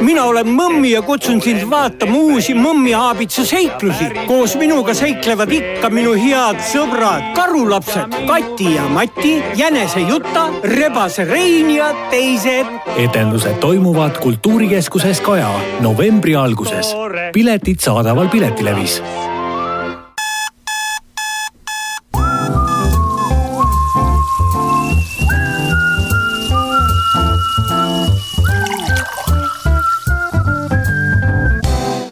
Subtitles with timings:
[0.00, 4.10] mina olen Mõmmi ja kutsun sind vaatama uusi Mõmmi aabitsa seiklusi.
[4.26, 11.70] koos minuga seiklevad ikka minu head sõbrad, karulapsed Kati ja Mati, Jänese Juta, Rebase Rein
[11.70, 12.66] ja teised.
[12.96, 15.50] etendused toimuvad Kultuurikeskuses Kaja
[15.80, 16.94] novembri alguses.
[17.32, 19.02] piletid saadaval Piletilevis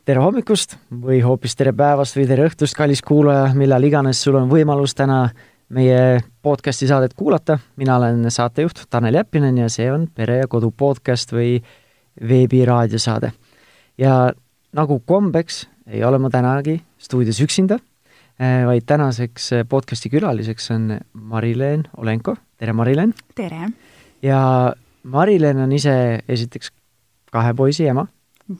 [0.04, 4.50] tere hommikust või hoopis tere päevast või tere õhtust, kallis kuulaja, millal iganes sul on
[4.50, 5.30] võimalus täna
[5.72, 7.58] meie podcasti saadet kuulata.
[7.76, 11.62] mina olen saatejuht Tanel Jeppinen ja see on Pere ja Kodu podcast või
[12.20, 13.32] veebiraadiosaade.
[13.98, 14.32] ja
[14.72, 17.78] nagu kombeks, ei ole ma tänagi stuudios üksinda,
[18.38, 22.36] eh, vaid tänaseks podcasti külaliseks on Mari-Leen Olenko.
[22.58, 23.14] tere, Mari-Leen!
[23.34, 23.70] tere!
[24.22, 26.70] ja Mari-Leen on ise esiteks
[27.32, 28.06] kahe poisi ema.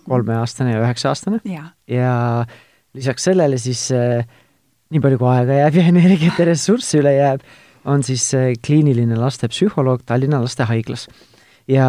[0.08, 1.40] Kolmeaastane ja üheksa-aastane.
[1.88, 2.46] ja
[2.94, 4.24] lisaks sellele siis äh,
[4.94, 7.46] nii palju, kui aega jääb ja energiat ja ressurssi üle jääb,
[7.90, 11.08] on siis äh, kliiniline lastepsühholoog Tallinna Lastehaiglas.
[11.68, 11.88] ja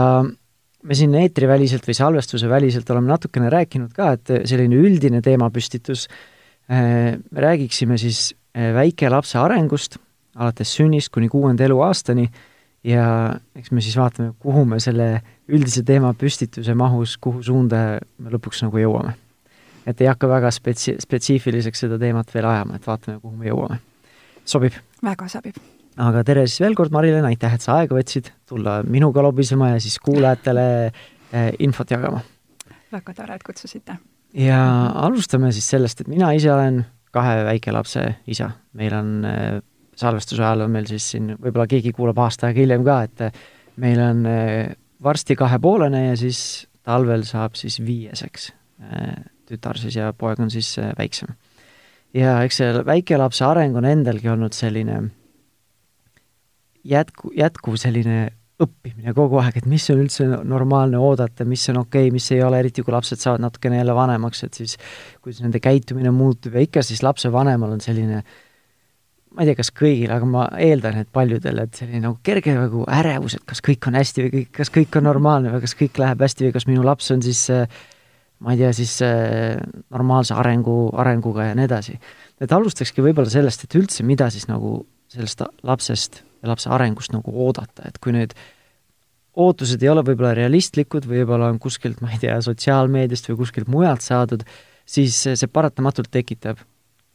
[0.85, 6.07] me siin eetriväliselt või salvestuse väliselt oleme natukene rääkinud ka, et selline üldine teemapüstitus
[6.69, 9.99] me räägiksime siis väikelapse arengust
[10.35, 12.25] alates sünnist kuni kuuenda eluaastani
[12.86, 13.05] ja
[13.58, 15.09] eks me siis vaatame, kuhu me selle
[15.52, 17.81] üldise teema püstituse mahus, kuhu suunda
[18.22, 19.16] me lõpuks nagu jõuame.
[19.86, 23.80] et ei hakka väga spetsi-, spetsiifiliseks seda teemat veel ajama, et vaatame, kuhu me jõuame.
[24.45, 24.77] sobib?
[25.03, 25.59] väga sobib.
[25.97, 29.80] aga tere siis veel kord, Marilyn, aitäh, et sa aega võtsid tulla minuga lobisema ja
[29.81, 32.22] siis kuulajatele eh, infot jagama.
[32.94, 33.97] väga tore, et kutsusite.
[34.33, 34.59] ja
[35.08, 36.83] alustame siis sellest, et mina ise olen
[37.16, 39.61] kahe väikelapse isa, meil on eh,
[39.99, 43.25] salvestuse ajal on meil siis siin, võib-olla keegi kuulab aasta aega hiljem ka, et
[43.81, 46.39] meil on eh, varsti kahepoolene ja siis
[46.85, 49.17] talvel saab siis viieseks eh,
[49.49, 51.35] tütar siis ja poeg on siis eh, väiksem.
[52.13, 55.03] ja eks see väikelapse areng on endalgi olnud selline
[56.86, 58.25] jätku, jätkuv selline
[58.61, 62.39] õppimine kogu aeg, et mis on üldse normaalne oodata, mis on okei okay,, mis ei
[62.43, 64.77] ole, eriti kui lapsed saavad natukene jälle vanemaks, et siis
[65.20, 68.37] kuidas nende käitumine muutub ja ikka siis lapsevanemal on selline äh,
[69.35, 72.85] ma ei tea, kas kõigil, aga ma eeldan, et paljudel, et selline nagu kerge nagu
[72.87, 75.99] ärevus, et kas kõik on hästi või kõik, kas kõik on normaalne või kas kõik
[75.99, 77.43] läheb hästi või kas minu laps on siis
[78.43, 78.97] ma ei tea, siis
[79.91, 81.97] normaalse arengu, arenguga ja nii edasi.
[82.39, 87.31] et alustakski võib-olla sellest, et üldse, mida siis nagu sellest lapsest ja lapse arengust nagu
[87.45, 88.35] oodata, et kui need
[89.35, 93.71] ootused ei ole võib-olla realistlikud või võib-olla on kuskilt, ma ei tea, sotsiaalmeediast või kuskilt
[93.71, 94.45] mujalt saadud,
[94.85, 96.61] siis see paratamatult tekitab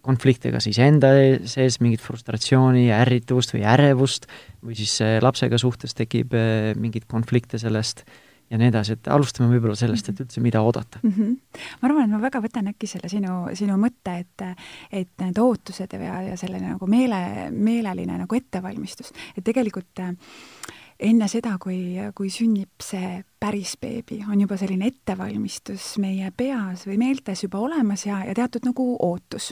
[0.02, 1.12] konflikte kas iseenda
[1.48, 4.26] sees, mingit frustratsiooni ärrituvust või ärevust,
[4.64, 8.04] või siis lapsega suhtes tekib eh, mingeid konflikte sellest
[8.50, 11.12] ja nii edasi, et alustame võib-olla sellest, et üldse mida oodata mm.
[11.14, 11.62] -hmm.
[11.80, 14.46] ma arvan, et ma väga võtan äkki selle sinu, sinu mõtte, et
[14.90, 20.14] et need ootused ja, ja selline nagu meele, meeleline nagu ettevalmistus, et tegelikult äh,
[21.00, 26.98] enne seda, kui, kui sünnib see päris beebi, on juba selline ettevalmistus meie peas või
[27.00, 29.50] meeltes juba olemas ja, ja teatud nagu ootus.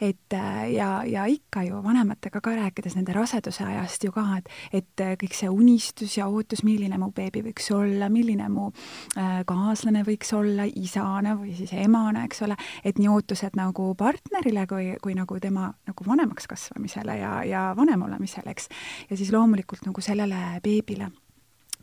[0.00, 0.36] et
[0.72, 5.34] ja, ja ikka ju vanematega ka rääkides nende raseduse ajast ju ka, et, et kõik
[5.34, 8.70] see unistus ja ootus, milline mu beebi võiks olla, milline mu
[9.18, 12.54] äh, kaaslane võiks olla, isana või siis emana, eks ole,
[12.84, 18.06] et nii ootused nagu partnerile kui, kui nagu tema nagu vanemaks kasvamisele ja, ja vanem
[18.06, 18.70] olemisele, eks.
[19.10, 21.10] ja siis loomulikult nagu sellele beebile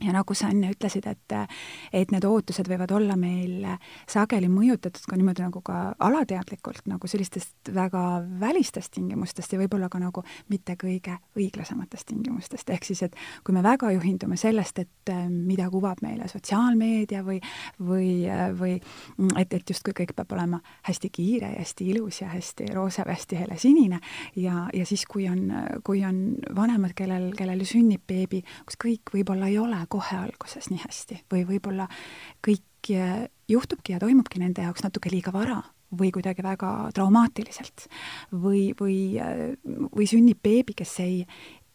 [0.03, 1.35] ja nagu sa enne ütlesid, et,
[1.93, 3.65] et need ootused võivad olla meil
[4.09, 8.03] sageli mõjutatud ka niimoodi nagu ka alateadlikult nagu sellistest väga
[8.41, 13.63] välistest tingimustest ja võib-olla ka nagu mitte kõige õiglasematest tingimustest, ehk siis, et kui me
[13.65, 17.39] väga juhindume sellest, et mida kuvab meile sotsiaalmeedia või,
[17.79, 18.09] või,
[18.59, 18.75] või
[19.39, 23.17] et, et justkui kõik peab olema hästi kiire ja hästi ilus ja hästi roosa või
[23.17, 23.99] hästi helesinine
[24.39, 25.47] ja, ja siis, kui on,
[25.85, 30.81] kui on vanemad, kellel, kellel sünnib beebi, kus kõik võib-olla ei ole kohe alguses nii
[30.83, 31.87] hästi või võib-olla
[32.45, 35.61] kõik äh, juhtubki ja toimubki nende jaoks natuke liiga vara
[35.93, 37.87] või kuidagi väga traumaatiliselt
[38.31, 39.53] või, või, äh,
[39.93, 41.23] või sünnib beebi, kes ei,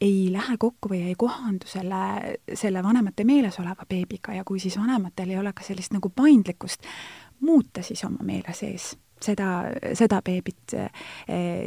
[0.00, 4.78] ei lähe kokku või ei kohandu selle, selle vanemate meeles oleva beebiga ja kui siis
[4.78, 6.86] vanematel ei ole ka sellist nagu paindlikkust
[7.40, 9.48] muuta siis oma meele sees seda,
[9.98, 10.88] seda beebit eh,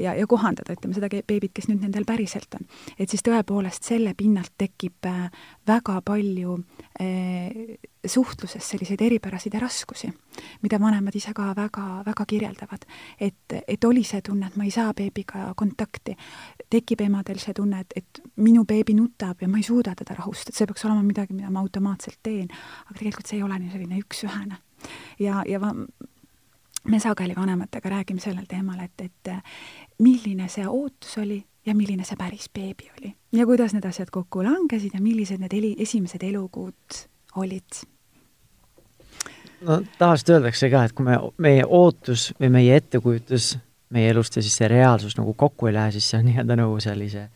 [0.01, 2.68] ja, ja kohandada, ütleme, seda beebit, kes nüüd nendel päriselt on.
[2.98, 5.27] et siis tõepoolest selle pinnalt tekib eh,
[5.68, 6.57] väga palju
[7.00, 7.77] eh,
[8.07, 10.09] suhtluses selliseid eripärasid ja raskusi,
[10.63, 12.88] mida vanemad ise ka väga, väga kirjeldavad.
[13.19, 16.15] et, et oli see tunne, et ma ei saa beebiga kontakti,
[16.69, 20.57] tekib emadel see tunne, et, et minu beebi nutab ja ma ei suuda teda rahustada,
[20.57, 22.50] see peaks olema midagi, mida ma automaatselt teen,
[22.88, 24.62] aga tegelikult see ei ole nii selline üks-ühene
[25.19, 25.59] ja, ja
[26.88, 29.33] me sageli vanematega räägime sellel teemal, et, et
[30.00, 33.13] milline see ootus oli ja milline see päris beebi oli.
[33.31, 37.01] ja kuidas need asjad kokku langesid ja millised need eli, esimesed elukuud
[37.36, 37.83] olid
[39.62, 43.54] no tavaliselt öeldakse ka, et kui me, meie ootus või meie ettekujutus
[43.92, 46.80] meie elust ja siis see reaalsus nagu kokku ei lähe, siis see on nii-öelda nagu
[46.84, 47.27] sellise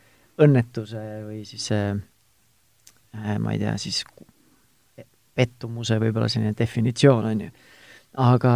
[0.41, 1.94] õnnetuse või siis äh,
[3.39, 4.03] ma ei tea, siis
[5.36, 7.53] pettumuse võib-olla selline definitsioon, on ju.
[8.24, 8.53] aga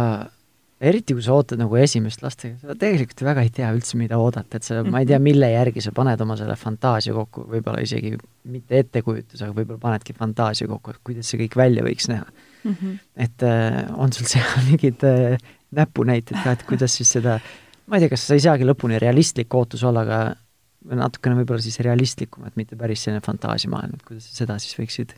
[0.80, 4.58] eriti, kui sa ootad nagu esimest last, sa tegelikult väga ei tea üldse, mida oodata,
[4.58, 5.26] et sa, ma ei tea, mhm.
[5.28, 8.14] mille järgi sa paned oma selle fantaasia kokku, võib-olla isegi
[8.50, 12.72] mitte ettekujutuse, aga võib-olla panedki fantaasia kokku, et kuidas see kõik välja võiks näha mm.
[12.72, 12.98] -hmm.
[13.26, 15.36] et äh, on sul seal mingid äh,
[15.76, 17.38] näpunäited ka, et kuidas siis seda,
[17.86, 21.76] ma ei tea, kas sa ei saagi lõpuni realistlik ootus olla, aga natukene võib-olla siis
[21.84, 25.12] realistlikum, et mitte päris selline fantaasiamaailm, et kuidas sa seda siis võiksid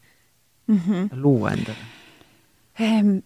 [0.66, 1.20] mm -hmm.
[1.22, 1.90] luua endale
[2.78, 3.20] ehm,?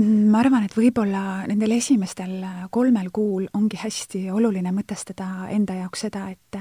[0.00, 6.26] Ma arvan, et võib-olla nendel esimestel kolmel kuul ongi hästi oluline mõtestada enda jaoks seda,
[6.32, 6.60] et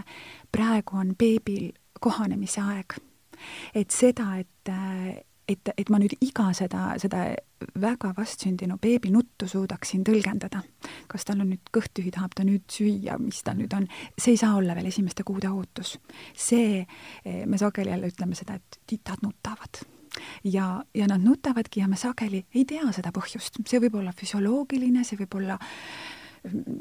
[0.52, 1.70] praegu on beebil
[2.00, 3.00] kohanemise aeg.
[3.76, 4.72] et seda, et
[5.50, 7.24] et, et ma nüüd iga seda, seda
[7.82, 10.62] väga vastsündinu beebi nuttu suudaksin tõlgendada.
[11.08, 13.88] kas tal on nüüd kõht tühi, tahab ta nüüd süüa, mis tal nüüd on,
[14.18, 15.98] see ei saa olla veel esimeste kuude ootus.
[16.36, 16.86] see,
[17.46, 19.82] me sageli jälle ütleme seda, et titad nutavad
[20.44, 25.04] ja, ja nad nutavadki ja me sageli ei tea seda põhjust, see võib olla füsioloogiline,
[25.08, 26.20] see võib olla äh,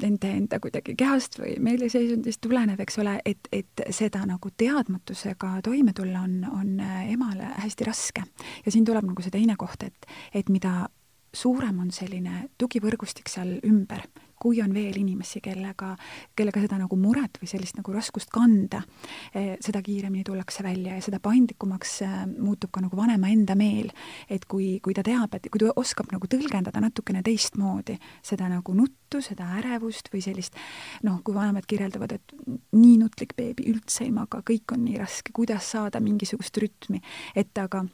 [0.01, 5.93] nende enda kuidagi kehast või meeleseisundist tulenev, eks ole, et, et seda nagu teadmatusega toime
[5.95, 8.23] tulla on, on emale hästi raske.
[8.65, 10.89] ja siin tuleb nagu see teine koht, et, et mida
[11.33, 14.07] suurem on selline tugivõrgustik seal ümber,
[14.39, 15.93] kui on veel inimesi, kellega,
[16.37, 18.81] kellega seda nagu muret või sellist nagu raskust kanda,
[19.33, 23.91] eh, seda kiiremini tullakse välja ja seda paindlikumaks eh, muutub ka nagu vanema enda meel.
[24.29, 28.73] et kui, kui ta teab, et kui ta oskab nagu tõlgendada natukene teistmoodi seda nagu
[28.73, 30.55] nuttu, seda ärevust või sellist
[31.03, 32.35] noh, kui vanemad kirjeldavad, et
[32.75, 37.01] nii nutlik beebi üldse ei maga, kõik on nii raske, kuidas saada mingisugust rütmi,
[37.35, 37.85] et aga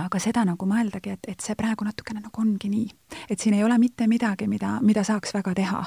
[0.00, 2.88] aga seda nagu mõeldagi, et, et see praegu natukene nagu ongi nii.
[3.30, 5.82] et siin ei ole mitte midagi, mida, mida saaks väga teha.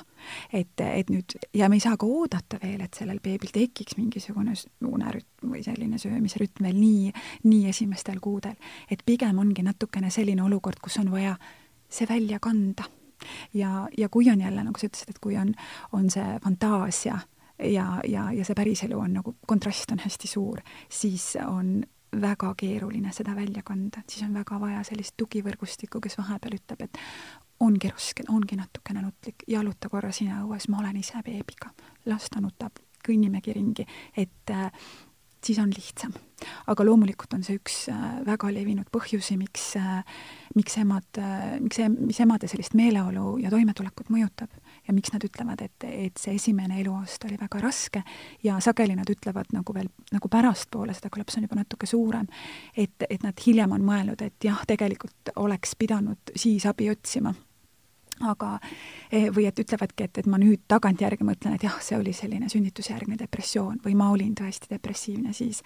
[0.53, 4.53] et, et nüüd, ja me ei saa ka oodata veel, et sellel beebil tekiks mingisugune
[4.85, 7.13] unerütm või selline söömisrütm veel nii,
[7.43, 8.55] nii esimestel kuudel.
[8.89, 11.35] et pigem ongi natukene selline olukord, kus on vaja
[11.89, 12.83] see välja kanda.
[13.53, 15.55] ja, ja kui on jälle, nagu sa ütlesid, et kui on,
[15.93, 17.19] on see fantaasia
[17.59, 21.83] ja, ja, ja see päriselu on nagu, kontrast on hästi suur, siis on
[22.21, 27.01] väga keeruline seda välja kanda, siis on väga vaja sellist tugivõrgustikku, kes vahepeal ütleb, et
[27.63, 31.71] ongi raske, ongi natukene nutlik, jaluta korra sina õues, ma olen ise beebiga,
[32.05, 33.85] las ta nutab, kõnnimegi ringi,
[34.17, 34.71] et äh,
[35.45, 36.13] siis on lihtsam.
[36.67, 40.01] aga loomulikult on see üks äh, väga levinud põhjusi, miks, äh,
[40.57, 44.51] miks emad, äh, miks, mis emade sellist meeleolu ja toimetulekut mõjutab
[44.87, 48.03] ja miks nad ütlevad, et, et see esimene eluaasta oli väga raske.
[48.43, 52.27] Ja sageli nad ütlevad nagu veel nagu pärastpoole, seda kui laps on juba natuke suurem,
[52.77, 57.33] et, et nad hiljem on mõelnud, et jah, tegelikult oleks pidanud siis abi otsima
[58.23, 58.59] aga
[59.11, 62.49] eh, või et ütlevadki, et, et ma nüüd tagantjärgi mõtlen, et jah, see oli selline
[62.51, 65.61] sünnitusjärgne depressioon või ma olin tõesti depressiivne siis.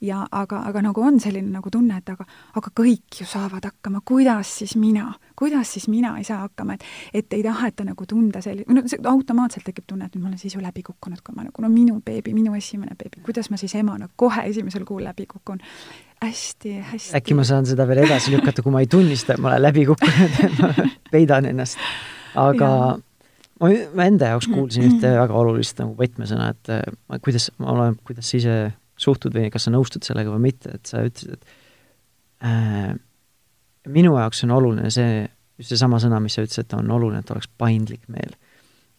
[0.00, 2.26] ja aga, aga nagu on selline nagu tunne, et aga,
[2.58, 6.84] aga kõik ju saavad hakkama, kuidas siis mina, kuidas siis mina ei saa hakkama, et
[7.22, 10.38] et ei taheta nagu tunda selli-, no see automaatselt tekib tunne, et nüüd ma olen
[10.42, 13.60] siis ju läbi kukkunud, kui ma nagu no minu beebi, minu esimene beebi, kuidas ma
[13.60, 15.62] siis emana kohe esimesel kuul läbi kukun
[16.22, 17.14] hästi, hästi.
[17.18, 19.86] äkki ma saan seda veel edasi lükata, kui ma ei tunnista, et ma olen läbi
[19.88, 20.70] kukkunud, et ma
[21.12, 21.80] peidan ennast.
[22.38, 22.92] aga ja.
[23.62, 26.72] ma, ma enda jaoks kuulsin ühte väga olulist nagu võtmesõna, et
[27.08, 28.56] ma, kuidas, ma olen, kuidas sa ise
[29.02, 32.92] suhtud või kas sa nõustud sellega või mitte, et sa ütlesid, et äh,
[33.90, 35.24] minu jaoks on oluline see,
[35.58, 38.36] just seesama sõna, mis sa ütlesid, et on oluline, et oleks paindlik meel.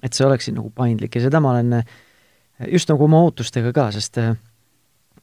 [0.04, 1.84] et sa oleksid nagu paindlik ja seda ma olen
[2.68, 4.34] just nagu oma ootustega ka, sest äh,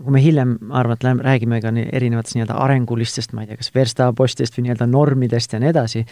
[0.00, 3.72] kui me hiljem, ma arvan, et räägime ka erinevatest nii-öelda arengulistest, ma ei tea, kas
[3.74, 6.04] verstapostidest või nii-öelda normidest ja nii edasi,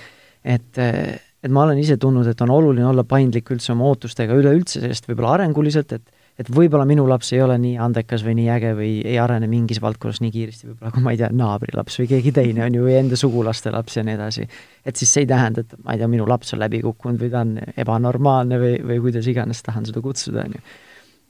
[0.44, 4.82] et, et ma olen ise tundnud, et on oluline olla paindlik üldse oma ootustega üleüldse,
[4.84, 8.68] sellest võib-olla arenguliselt, et et võib-olla minu laps ei ole nii andekas või nii äge
[8.78, 12.32] või ei arene mingis valdkonnas nii kiiresti võib-olla kui ma ei tea, naabrilaps või keegi
[12.36, 14.46] teine on ju, või enda sugulaste laps ja nii edasi.
[14.86, 17.32] et siis see ei tähenda, et ma ei tea, minu laps on läbi kukkunud või
[17.32, 20.62] ta on ebanormaalne või, või kuidas iganes tahan seda kutsuda, on ju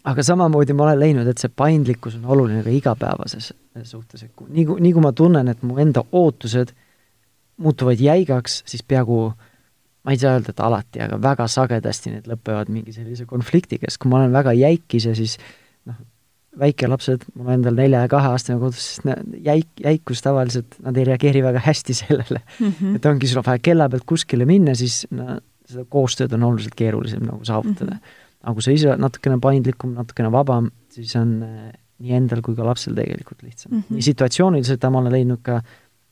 [0.08, 3.52] aga samamoodi ma olen leidnud, et see paindlikkus on oluline ka igapäevases
[3.84, 6.72] suhtes, et nii kui, nii kui ma tunnen, et mu enda ootused
[7.62, 9.18] muutuvad jäigaks, siis peaaegu
[10.06, 14.00] ma ei saa öelda, et alati, aga väga sagedasti need lõpevad mingi sellise konfliktiga, sest
[14.02, 15.36] kui ma olen väga jäikis ja siis
[15.88, 15.98] noh,
[16.58, 21.62] väikelapsed, mul endal nelja ja kaheaastane kodus, siis jäik, jäikus tavaliselt, nad ei reageeri väga
[21.66, 22.72] hästi sellele mm.
[22.72, 22.96] -hmm.
[22.96, 25.38] et ongi sul vaja kella pealt kuskile minna, siis no,
[25.68, 27.98] seda koostööd on oluliselt keerulisem nagu saavutada mm.
[27.98, 28.17] -hmm.
[28.44, 31.68] Aga kui sa ise oled natukene paindlikum, natukene vabam, siis on äh,
[31.98, 33.82] nii endal kui ka lapsel tegelikult lihtsam mm.
[33.82, 33.98] -hmm.
[33.98, 35.60] nii situatsiooniliselt ma olen leidnud ka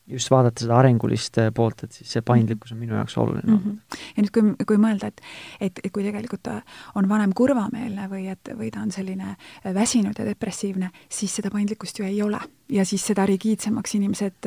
[0.07, 3.59] just vaadata seda arengulist äh, poolt, et siis see paindlikkus on minu jaoks oluline mm.
[3.59, 4.01] -hmm.
[4.17, 5.23] ja nüüd, kui, kui mõelda, et,
[5.61, 6.51] et, et kui tegelikult
[6.95, 11.51] on vanem kurvameelne või et, või ta on selline äh, väsinud ja depressiivne, siis seda
[11.51, 12.41] paindlikkust ju ei ole.
[12.69, 14.47] ja siis seda rigiidsemaks inimesed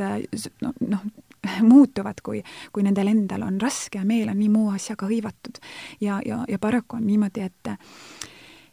[0.62, 1.04] noh, noh,
[1.72, 2.44] muutuvad, kui,
[2.74, 5.62] kui nendel endal on raske ja meel on nii muu asjaga hõivatud.
[6.02, 7.74] ja, ja, ja paraku on niimoodi, et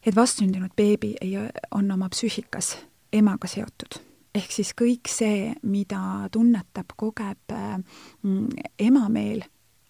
[0.07, 1.35] et vastsündinud beebi ei,
[1.75, 2.77] on oma psüühikas
[3.13, 4.01] emaga seotud.
[4.35, 7.55] ehk siis kõik see, mida tunnetab, kogeb
[8.23, 9.47] mm, emameel,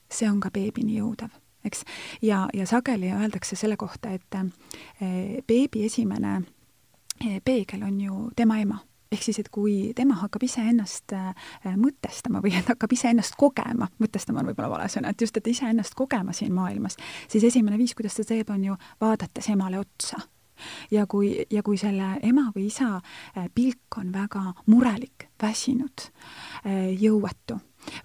[0.09, 1.33] see on ka beebini jõudev,
[1.65, 1.85] eks.
[2.23, 6.37] ja, ja sageli öeldakse selle kohta, et eh, beebi esimene
[7.25, 8.79] eh, peegel on ju tema ema
[9.17, 14.43] ehk siis, et kui tema hakkab iseennast äh, mõtestama või et hakkab iseennast kogema, mõtestama
[14.43, 16.99] on võib-olla vale sõna, et just, et iseennast kogema siin maailmas,
[17.33, 20.21] siis esimene viis, kuidas ta teeb, on ju vaadates emale otsa
[20.91, 26.09] ja kui, ja kui selle ema või isa äh, pilk on väga murelik, väsinud,
[26.65, 27.61] äh, jõuetu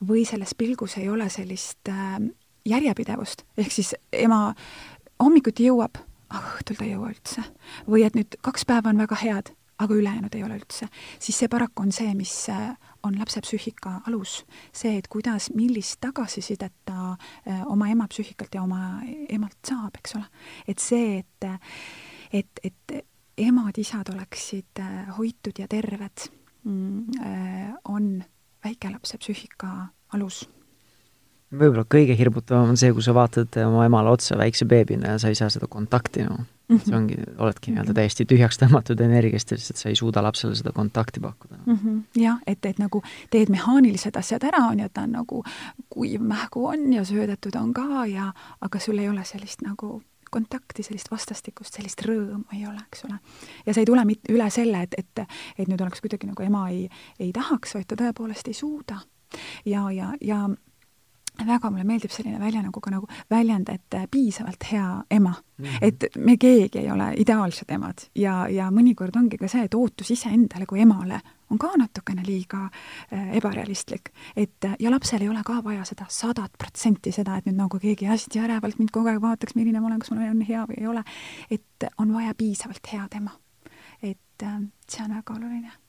[0.07, 1.89] või selles pilgus ei ole sellist
[2.69, 4.51] järjepidevust, ehk siis ema
[5.17, 5.97] hommikuti jõuab,
[6.29, 7.41] aga õhtul ta ei jõua üldse.
[7.89, 9.49] või et nüüd kaks päeva on väga head
[9.81, 10.87] aga ülejäänud ei ole üldse,
[11.19, 12.73] siis see paraku on see, mis äh,
[13.07, 14.41] on lapse psüühika alus.
[14.73, 20.15] see, et kuidas, millist tagasisidet ta äh, oma ema psüühikalt ja oma emalt saab, eks
[20.19, 20.27] ole.
[20.67, 21.49] et see, et,
[22.31, 22.95] et, et
[23.41, 26.29] emad-isad oleksid äh, hoitud ja terved,
[26.63, 27.05] mm,
[27.89, 28.17] on
[28.63, 29.73] väikelapse psüühika
[30.13, 30.43] alus
[31.51, 35.31] võib-olla kõige hirmutavam on see, kui sa vaatad oma emale otsa väikse beebina ja sa
[35.31, 36.43] ei saa seda kontakti no mm.
[36.43, 36.60] -hmm.
[36.79, 40.73] See ongi, oledki nii-öelda täiesti tühjaks tõmmatud energiast ja lihtsalt sa ei suuda lapsele seda
[40.75, 41.79] kontakti pakkuda mm.
[41.79, 42.21] -hmm.
[42.21, 45.43] jah, et, et nagu teed mehaanilised asjad ära, on ju, et ta on nagu
[45.89, 50.01] kuiv mähku on ja söödetud on ka ja aga sul ei ole sellist nagu
[50.31, 53.19] kontakti, sellist vastastikust, sellist rõõmu ei ole, eks ole.
[53.65, 55.23] ja see ei tule mitte üle selle, et, et,
[55.57, 56.85] et nüüd oleks kuidagi nagu ema ei,
[57.19, 59.01] ei tahaks, vaid ta tõepoolest ei suuda.
[59.65, 60.47] ja, ja, ja
[61.47, 65.65] väga mulle meeldib selline välja nagu ka nagu väljend, et äh, piisavalt hea ema mm.
[65.65, 65.77] -hmm.
[65.81, 70.11] et me keegi ei ole ideaalsed emad ja, ja mõnikord ongi ka see, et ootus
[70.11, 72.69] iseendale kui emale on ka natukene liiga
[73.13, 74.09] äh, ebarealistlik.
[74.35, 77.79] et äh, ja lapsel ei ole ka vaja seda sadat protsenti seda, et nüüd nagu
[77.79, 80.81] keegi hästi ärevalt mind kogu aeg vaataks, milline ma olen, kas mul on hea või
[80.81, 81.03] ei ole.
[81.51, 83.31] et on vaja piisavalt head ema.
[84.01, 85.80] et äh, see on väga oluline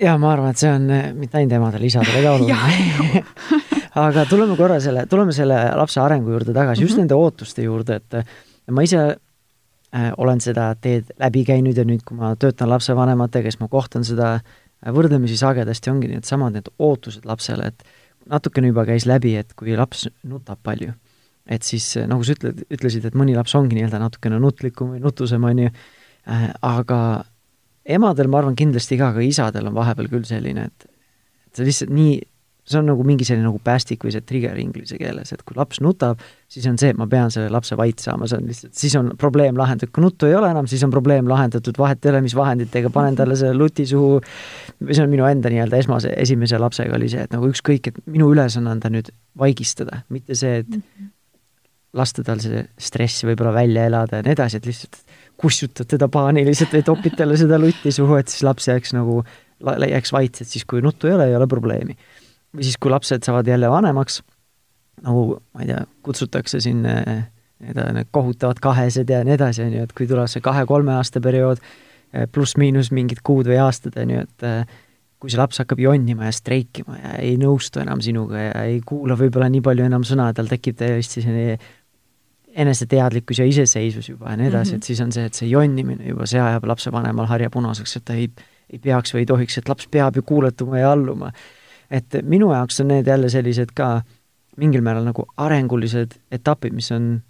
[0.00, 3.24] ja ma arvan, et see on eh, mitte ainult emadele, isadele ka oluline
[4.04, 6.88] aga tuleme korra selle, tuleme selle lapse arengu juurde tagasi mm, -hmm.
[6.88, 7.00] just mhm.
[7.00, 8.24] nende ootuste juurde, et eh,
[8.70, 13.60] ma ise äh, olen seda teed läbi käinud ja nüüd, kui ma töötan lapsevanematega, siis
[13.60, 14.38] ma kohtan seda
[14.86, 17.84] võrdlemisi sagedasti, ongi needsamad need ootused lapsele, et
[18.30, 20.92] natukene juba käis läbi, et kui laps nutab palju,
[21.46, 25.44] et siis nagu sa ütled, ütlesid, et mõni laps ongi nii-öelda natukene nutlikum või nutusem,
[25.44, 25.70] on ju
[26.62, 27.24] aga
[27.84, 30.90] emadel, ma arvan, kindlasti ka, aga isadel on vahepeal küll selline, et
[31.50, 32.18] et see lihtsalt nii,
[32.70, 35.80] see on nagu mingi selline nagu päästik või see trigger inglise keeles, et kui laps
[35.82, 36.20] nutab,
[36.50, 39.10] siis on see, et ma pean selle lapse vait saama, see on lihtsalt, siis on
[39.18, 42.36] probleem lahendatud, kui nuttu ei ole enam, siis on probleem lahendatud, vahet ei ole, mis
[42.38, 44.20] vahenditega, panen talle selle luti suhu,
[44.84, 48.30] see on minu enda nii-öelda esmase, esimese lapsega oli see, et nagu ükskõik, et minu
[48.34, 49.10] ülesanne on ta nüüd
[49.40, 51.10] vaigistada, mitte see, et mhm.
[51.98, 55.02] lasta tal see stress võib-olla välja elada ja nii edasi, et lihtsalt
[55.40, 59.22] kussutad teda paaniliselt või topid talle seda lutti suhu, et siis laps jääks nagu,
[59.64, 61.96] jääks vait, et siis kui nuttu ei ole, ei ole probleemi.
[62.56, 64.20] või siis, kui lapsed saavad jälle vanemaks,
[65.06, 66.82] nagu ma ei tea, kutsutakse siin
[67.60, 71.22] need, need kohutavad kahesed ja nii edasi, on ju, et kui tuleb see kahe-kolme aasta
[71.24, 71.60] periood,
[72.12, 74.78] eh, pluss-miinus mingid kuud või aastad, on ju, et eh,
[75.20, 79.18] kui see laps hakkab jonnima ja streikima ja ei nõustu enam sinuga ja ei kuula
[79.20, 81.58] võib-olla nii palju enam sõna, tal tekib täiesti selline
[82.54, 84.76] eneseteadlikkus ja iseseisvus juba ja nii edasi mm, -hmm.
[84.76, 88.14] et siis on see, et see jonnimine juba, see ajab lapsevanemal harja punaseks, et ta
[88.14, 88.30] ei,
[88.72, 91.32] ei peaks või ei tohiks, et laps peab ju kuuletuma ja alluma.
[91.90, 94.02] et minu jaoks on need jälle sellised ka
[94.56, 97.22] mingil määral nagu arengulised etapid, mis on,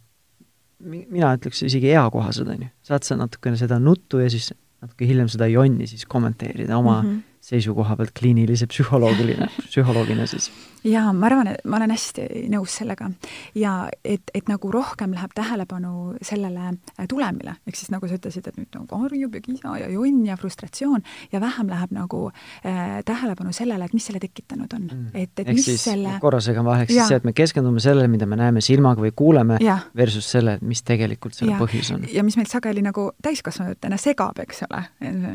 [0.84, 2.68] mina ütleks isegi eakohased, on ju.
[2.82, 7.08] saad sa natukene seda nuttu ja siis natuke hiljem seda jonni siis kommenteerida oma mm
[7.08, 7.29] -hmm.
[7.50, 10.50] Seisukoha pealt kliinilise psühholoogiline, psühholoogina siis?
[10.86, 13.10] jaa, ma arvan, et ma olen hästi nõus sellega.
[13.58, 18.46] ja et, et nagu rohkem läheb tähelepanu sellele äh, tulemile, ehk siis nagu sa ütlesid,
[18.48, 23.00] et nüüd nagu harjub ja kisa ja jonn ja frustratsioon ja vähem läheb nagu äh,
[23.06, 25.10] tähelepanu sellele, et mis selle tekitanud on mm..
[25.14, 28.08] et, et ehk mis siis selle korra segan vaheks, siis see, et me keskendume sellele,
[28.12, 29.60] mida me näeme silmaga või kuuleme,
[29.96, 32.06] versus selle, et mis tegelikult selle ja, põhjus on.
[32.12, 34.82] ja mis meid sageli nagu täiskasvanutena segab, eks ole,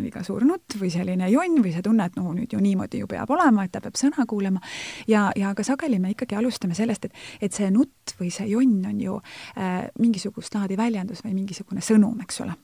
[0.01, 3.09] liiga suur nutt või selline jonn või see tunne, et no nüüd ju niimoodi ju
[3.11, 4.61] peab olema, et ta peab sõna kuulama
[5.07, 8.85] ja, ja aga sageli me ikkagi alustame sellest, et, et see nutt või see jonn
[8.91, 9.17] on ju
[9.57, 12.55] äh, mingisugust laadi väljendus või mingisugune sõnum, eks ole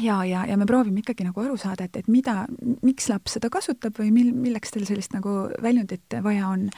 [0.00, 2.46] ja, ja, ja me proovime ikkagi nagu aru saada, et, et mida,
[2.82, 6.68] miks laps seda kasutab või mil, milleks tal sellist nagu väljundit vaja on.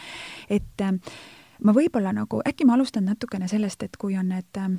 [0.48, 0.98] et äh,
[1.62, 4.70] ma võib-olla nagu, äkki ma alustan natukene sellest, et kui on need äh,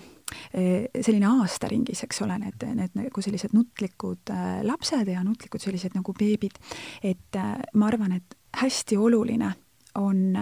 [1.01, 6.15] selline aastaringis, eks ole, need, need nagu sellised nutlikud äh, lapsed ja nutlikud sellised nagu
[6.17, 6.57] beebid,
[7.03, 9.53] et äh, ma arvan, et hästi oluline
[9.99, 10.35] on,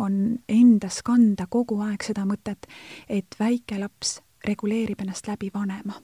[0.00, 0.14] on
[0.48, 2.68] endas kanda kogu aeg seda mõtet,
[3.08, 5.96] et väike laps reguleerib ennast läbi vanema.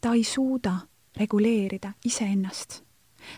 [0.00, 0.74] ta ei suuda
[1.16, 2.82] reguleerida iseennast.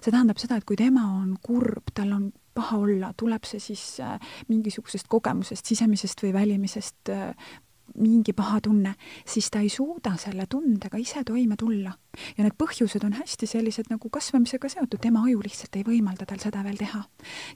[0.02, 3.82] see tähendab seda, et kui tema on kurb, tal on paha olla, tuleb see siis
[4.04, 4.20] äh,
[4.52, 7.34] mingisugusest kogemusest, sisemisest või välimisest äh,
[7.98, 8.92] mingi paha tunne,
[9.26, 11.90] siis ta ei suuda selle tundega ise toime tulla.
[12.36, 16.42] ja need põhjused on hästi sellised nagu kasvamisega seotud, tema aju lihtsalt ei võimalda tal
[16.42, 17.02] seda veel teha.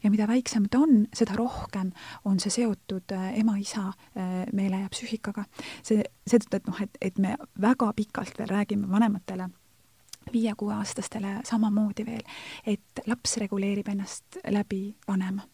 [0.02, 1.92] ja mida väiksem ta on, seda rohkem
[2.24, 3.92] on see seotud äh, ema-isa
[4.52, 5.46] meele ja psüühikaga.
[5.82, 9.52] see, seetõttu, et noh, et, et me väga pikalt veel räägime vanematele
[10.32, 12.22] viie-kuueaastastele samamoodi veel,
[12.66, 15.48] et laps reguleerib ennast läbi vanema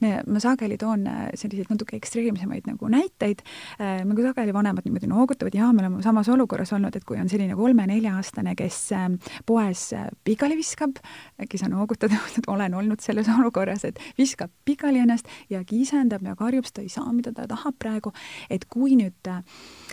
[0.00, 3.42] me, ma sageli toon äh, selliseid natuke ekstreemsemaid nagu näiteid,
[3.78, 7.56] ka sageli vanemad niimoodi noogutavad, jaa, me oleme samas olukorras olnud, et kui on selline
[7.58, 9.06] kolme-nelja-aastane, kes äh,
[9.46, 9.86] poes
[10.24, 10.98] pikali viskab,
[11.40, 16.36] äkki sa noogutad, et olen olnud selles olukorras, et viskab pikali ennast ja kisendab ja
[16.38, 18.12] karjub, sest ta ei saa, mida ta tahab praegu,
[18.50, 19.30] et kui nüüd,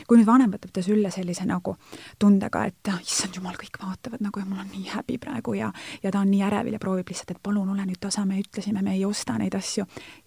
[0.07, 1.75] kui nüüd vanem võtab ta sülle sellise nagu
[2.19, 5.71] tundega, et issand jumal, kõik vaatavad nagu ja mul on nii häbi praegu ja,
[6.03, 8.83] ja ta on nii ärevil ja proovib lihtsalt, et palun ole nüüd tasa, me ütlesime,
[8.85, 9.60] me ei osta neid asju.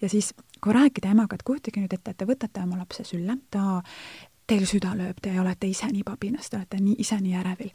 [0.01, 3.37] Ja siis, kui rääkida emaga, et kujutage nüüd ette, et te võtate oma lapse sülle,
[3.51, 3.83] ta,
[4.47, 7.73] teil süda lööb, te olete ise nii pabinas, te olete nii, ise nii ärevil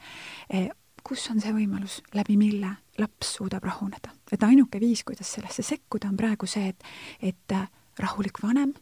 [0.53, 0.69] e,.
[1.03, 4.11] kus on see võimalus, läbi mille laps suudab rahuneda?
[4.31, 6.83] et ainuke viis, kuidas sellesse sekkuda, on praegu see, et,
[7.21, 7.55] et
[7.99, 8.73] rahulik vanem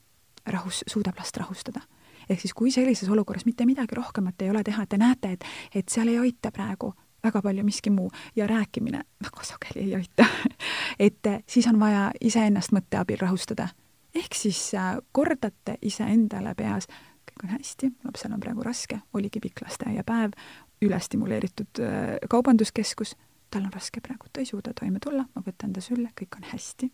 [0.46, 1.82] rahus, suudab last rahustada
[2.30, 5.90] ehk siis, kui sellises olukorras mitte midagi rohkemat ei ole teha, te näete, et, et
[5.90, 6.94] seal ei aita praegu
[7.28, 8.12] väga palju miski muu.
[8.36, 10.26] Ja rääkimine väga sageli ei aita.
[11.08, 13.70] Et eh, siis on vaja iseennast mõtte abil rahustada.
[14.16, 16.88] ehk siis äh, kordate iseendale peas,
[17.30, 20.34] kõik on hästi, lapsel on praegu raske, oligi pikk lasteaiapäev,
[20.82, 23.14] ülestimuleeritud äh, kaubanduskeskus,
[23.52, 26.50] tal on raske praegu, ta ei suuda toime tulla, ma võtan ta sülle, kõik on
[26.50, 26.90] hästi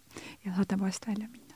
[0.45, 1.55] ja saate poest välja minna.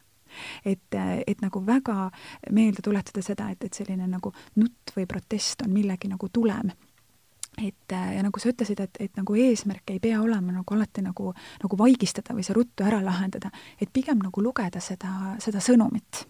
[0.65, 0.95] Et,
[1.27, 2.09] et nagu väga
[2.51, 6.71] meelde tuletada seda, et, et selline nagu nutt või protest on millegi nagu tulem
[7.57, 11.01] et äh, ja nagu sa ütlesid, et, et nagu eesmärk ei pea olema nagu alati
[11.05, 16.25] nagu, nagu vaigistada või see ruttu ära lahendada, et pigem nagu lugeda seda, seda sõnumit.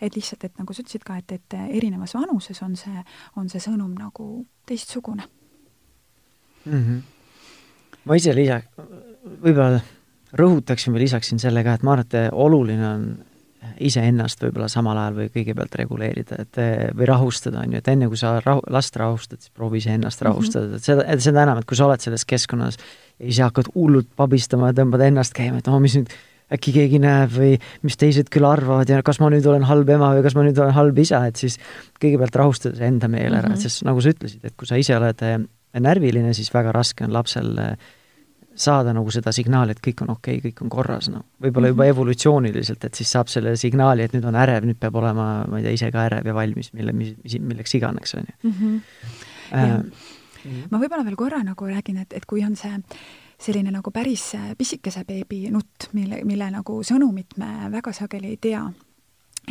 [0.00, 3.04] et lihtsalt, et nagu sa ütlesid ka, et, et erinevas vanuses on see,
[3.36, 5.26] on see sõnum nagu teistsugune
[6.64, 6.72] mm.
[6.72, 7.00] -hmm.
[8.04, 8.62] ma ise lisa-,
[9.42, 9.80] võib-olla
[10.32, 13.04] rõhutaksin või lisaksin selle ka, et ma arvan, et oluline on
[13.82, 16.60] iseennast võib-olla samal ajal või kõigepealt reguleerida, et
[16.96, 20.30] või rahustada, on ju, et enne kui sa rahu, last rahustad, siis proovi iseennast mhm.
[20.30, 20.76] rahustada mm, -hmm.
[20.76, 24.10] et seda, et seda enam, et kui sa oled selles keskkonnas ja siis hakkad hullult
[24.16, 26.14] pabistama ja tõmbad ennast käima, et oh, mis nüüd
[26.54, 30.14] äkki keegi näeb või mis teised küll arvavad ja kas ma nüüd olen halb ema
[30.16, 31.58] või kas ma nüüd olen halb isa, et siis
[32.00, 33.62] kõigepealt rahustada see enda meel ära mm, -hmm.
[33.68, 35.38] sest nagu sa ütlesid, et kui sa ise oled eh,
[35.78, 37.76] närviline, siis väga raske on lapsel äh,
[38.58, 41.24] saada nagu seda signaali, et kõik on okei okay,, kõik on korras, noh.
[41.44, 41.94] võib-olla juba mhm.
[41.94, 45.68] evolutsiooniliselt, et siis saab selle signaali, et nüüd on ärev, nüüd peab olema, ma ei
[45.68, 48.36] tea, ise ka ärev ja valmis, mille, mis, milleks iganes, on ju.
[48.50, 48.76] Mhm.
[49.58, 52.74] Äh, ma võib-olla veel korra nagu räägin, et, et kui on see
[53.38, 58.64] selline nagu päris pisikese beebi nutt, mille, mille nagu sõnumit me väga sageli ei tea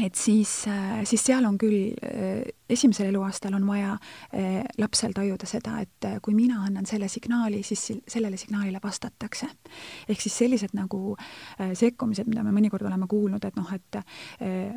[0.05, 5.47] et siis, äh, siis seal on küll, äh, esimesel eluaastal on vaja äh, lapsel tajuda
[5.49, 9.47] seda, et kui mina annan selle signaali, siis sellele signaalile vastatakse.
[10.09, 11.15] ehk siis sellised nagu
[11.73, 13.97] sekkumised, mida me mõnikord oleme kuulnud, et noh, et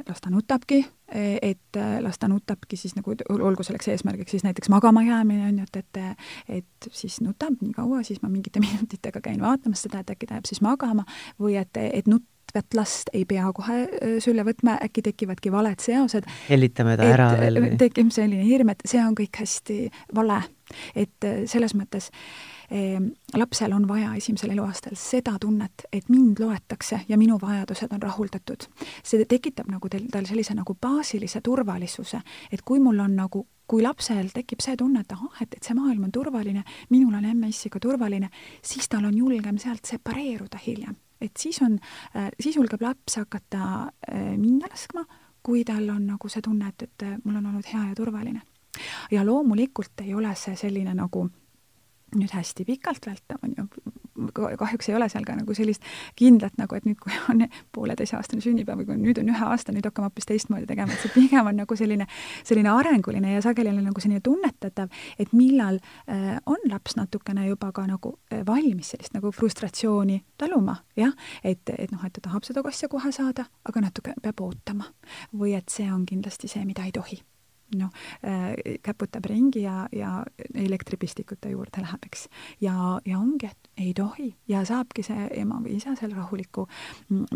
[0.09, 0.80] las ta nutabki,
[1.11, 5.66] et las ta nutabki siis nagu, olgu selleks eesmärgiks siis näiteks magama jäämine, on ju,
[5.74, 10.11] et, et et siis nutab nii kaua, siis ma mingite minutitega käin vaatamas seda, et
[10.14, 11.06] äkki ta jääb siis magama,
[11.40, 13.86] või et, et nutt nutvat last ei pea kohe
[14.20, 16.26] sülle võtma, äkki tekivadki valed seosed.
[16.48, 17.76] hellitame ta ära veel.
[17.78, 20.42] tekib selline hirm, et see on kõik hästi vale.
[20.94, 22.10] et selles mõttes
[22.70, 28.02] ehm, lapsel on vaja esimesel eluaastal seda tunnet, et mind loetakse ja minu vajadused on
[28.02, 28.66] rahuldatud.
[29.02, 32.20] see tekitab nagu teil, tal sellise nagu baasilise turvalisuse,
[32.52, 35.74] et kui mul on nagu kui lapsel tekib see tunne, et ahah, et, et see
[35.78, 38.26] maailm on turvaline, minul on emme-issiga turvaline,
[38.62, 40.96] siis tal on julgem sealt separeeruda hiljem.
[41.20, 41.78] Et siis on,
[42.16, 45.04] äh, siis julgeb laps hakata äh, minna laskma,
[45.42, 48.42] kui tal on nagu see tunne, et, et mul on olnud hea ja turvaline.
[49.11, 51.26] ja loomulikult ei ole see selline nagu
[52.16, 53.66] nüüd hästi pikalt vältav, on ju,
[54.59, 55.85] kahjuks ei ole seal ka nagu sellist
[56.18, 57.44] kindlat nagu, et nüüd, kui on
[57.75, 61.14] pooleteiseaastane sünnipäev või kui nüüd on ühe aasta, nüüd hakkame hoopis teistmoodi tegema, et see
[61.14, 62.07] pigem on nagu selline,
[62.46, 67.73] selline arenguline ja sageli on nagu selline tunnetatav, et millal äh, on laps natukene juba
[67.77, 72.46] ka nagu äh, valmis sellist nagu frustratsiooni taluma, jah, et, et noh, et ta tahab
[72.49, 74.90] seda kosja kohe saada, aga natuke peab ootama.
[75.37, 77.20] või et see on kindlasti see, mida ei tohi
[77.78, 77.90] noh
[78.24, 82.28] äh,, käputab ringi ja, ja elektripistikute juurde läheb, eks.
[82.61, 86.66] ja, ja ongi, et ei tohi ja saabki see ema või isa seal rahuliku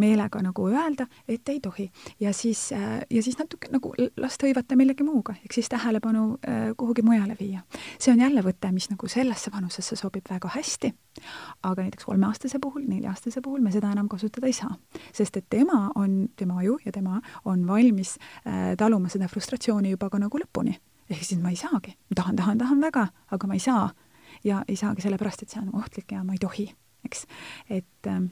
[0.01, 1.91] meelega nagu öelda, et ei tohi.
[2.21, 6.73] ja siis, äh, ja siis natuke nagu last hõivata millegi muuga, ehk siis tähelepanu äh,
[6.77, 7.63] kuhugi mujale viia.
[7.99, 10.93] see on jälle võte, mis nagu sellesse vanusesse sobib väga hästi,
[11.63, 14.77] aga näiteks kolmeaastase puhul, nelja-aastase puhul me seda enam kasutada ei saa.
[15.13, 18.17] sest et tema on, tema aju ja tema on valmis
[18.79, 20.79] taluma seda frustratsiooni juba ka nagu lõpuni.
[21.11, 23.91] ehk siis ma ei saagi, tahan, tahan, tahan väga, aga ma ei saa
[24.45, 26.65] ja ei saagi sellepärast, et see on ohtlik ja ma ei tohi,
[27.05, 27.27] eks,
[27.69, 28.31] et ähm,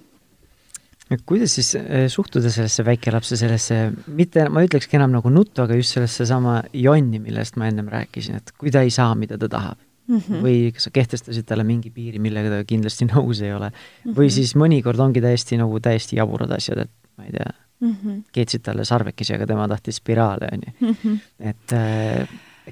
[1.28, 5.98] kuidas siis äh, suhtuda sellesse väikelapse sellesse, mitte, ma ütlekski enam nagu nuttu, aga just
[5.98, 9.80] sellesse sama jonni, millest ma ennem rääkisin, et kui ta ei saa, mida ta tahab
[10.08, 10.18] mm.
[10.18, 10.42] -hmm.
[10.44, 13.76] või kas sa kehtestasid talle mingi piiri, millega ta kindlasti nõus ei ole mm.
[13.76, 14.16] -hmm.
[14.18, 18.22] või siis mõnikord ongi täiesti nagu täiesti jaburad asjad, et ma ei tea mm, -hmm.
[18.32, 20.72] keetsid talle sarvekesi, aga tema tahtis spiraale, on ju.
[20.92, 21.20] Mhm.
[21.40, 22.28] et äh,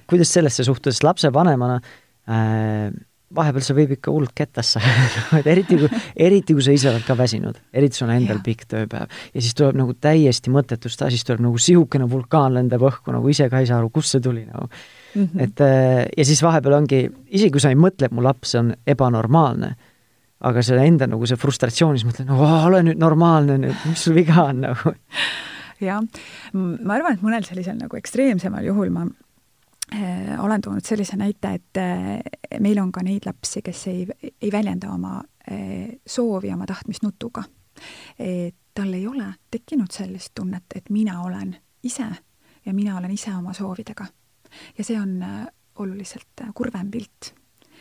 [0.06, 1.80] kuidas sellesse suhtuda, sest lapsevanemana
[2.30, 2.90] äh,
[3.34, 4.80] vahepeal see võib ikka hullult kettasse
[5.38, 8.66] et eriti kui, eriti kui sa ise oled ka väsinud, eriti sul on endal pikk
[8.70, 13.30] tööpäev ja siis tuleb nagu täiesti mõttetust, siis tuleb nagu sihukene vulkaan lendab õhku, nagu
[13.30, 15.22] ise ka ei saa aru, kust see tuli nagu mm.
[15.22, 15.44] -hmm.
[15.46, 18.74] et äh, ja siis vahepeal ongi, isegi kui sa ei mõtle, et mu laps on
[18.86, 19.74] ebanormaalne,
[20.40, 24.16] aga see enda nagu see frustratsioon, siis mõtled, no ole nüüd normaalne nüüd, mis sul
[24.16, 24.94] viga on nagu.
[25.88, 26.04] jah,
[26.54, 29.08] ma arvan, et mõnel sellisel nagu ekstreemsemal juhul ma
[29.94, 34.04] Äh, olen toonud sellise näite, et äh, meil on ka neid lapsi, kes ei,
[34.42, 35.16] ei väljenda oma
[35.50, 37.42] äh, soovi, oma tahtmist nutuga.
[38.74, 42.06] tal ei ole tekkinud sellist tunnet, et mina olen ise
[42.66, 44.06] ja mina olen ise oma soovidega.
[44.78, 45.24] ja see on
[45.74, 47.34] oluliselt kurvem pilt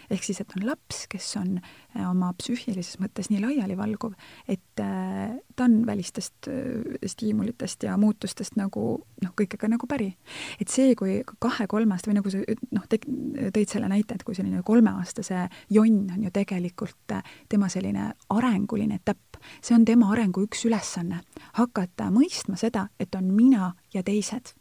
[0.09, 4.15] ehk siis, et on laps, kes on äh, oma psüühilises mõttes nii laialivalguv,
[4.49, 8.85] et äh, ta on välistest äh, stiimulitest ja muutustest nagu
[9.23, 10.11] noh, kõikega nagu päri.
[10.59, 12.43] et see, kui kahe-kolmeaasta või nagu sa
[12.75, 17.17] noh, tõid selle näite, et kui selline kolmeaastase jonn on ju tegelikult
[17.49, 21.23] tema selline arenguline etapp, see on tema arengu üks ülesanne,
[21.59, 24.53] hakata mõistma seda, et on mina ja teised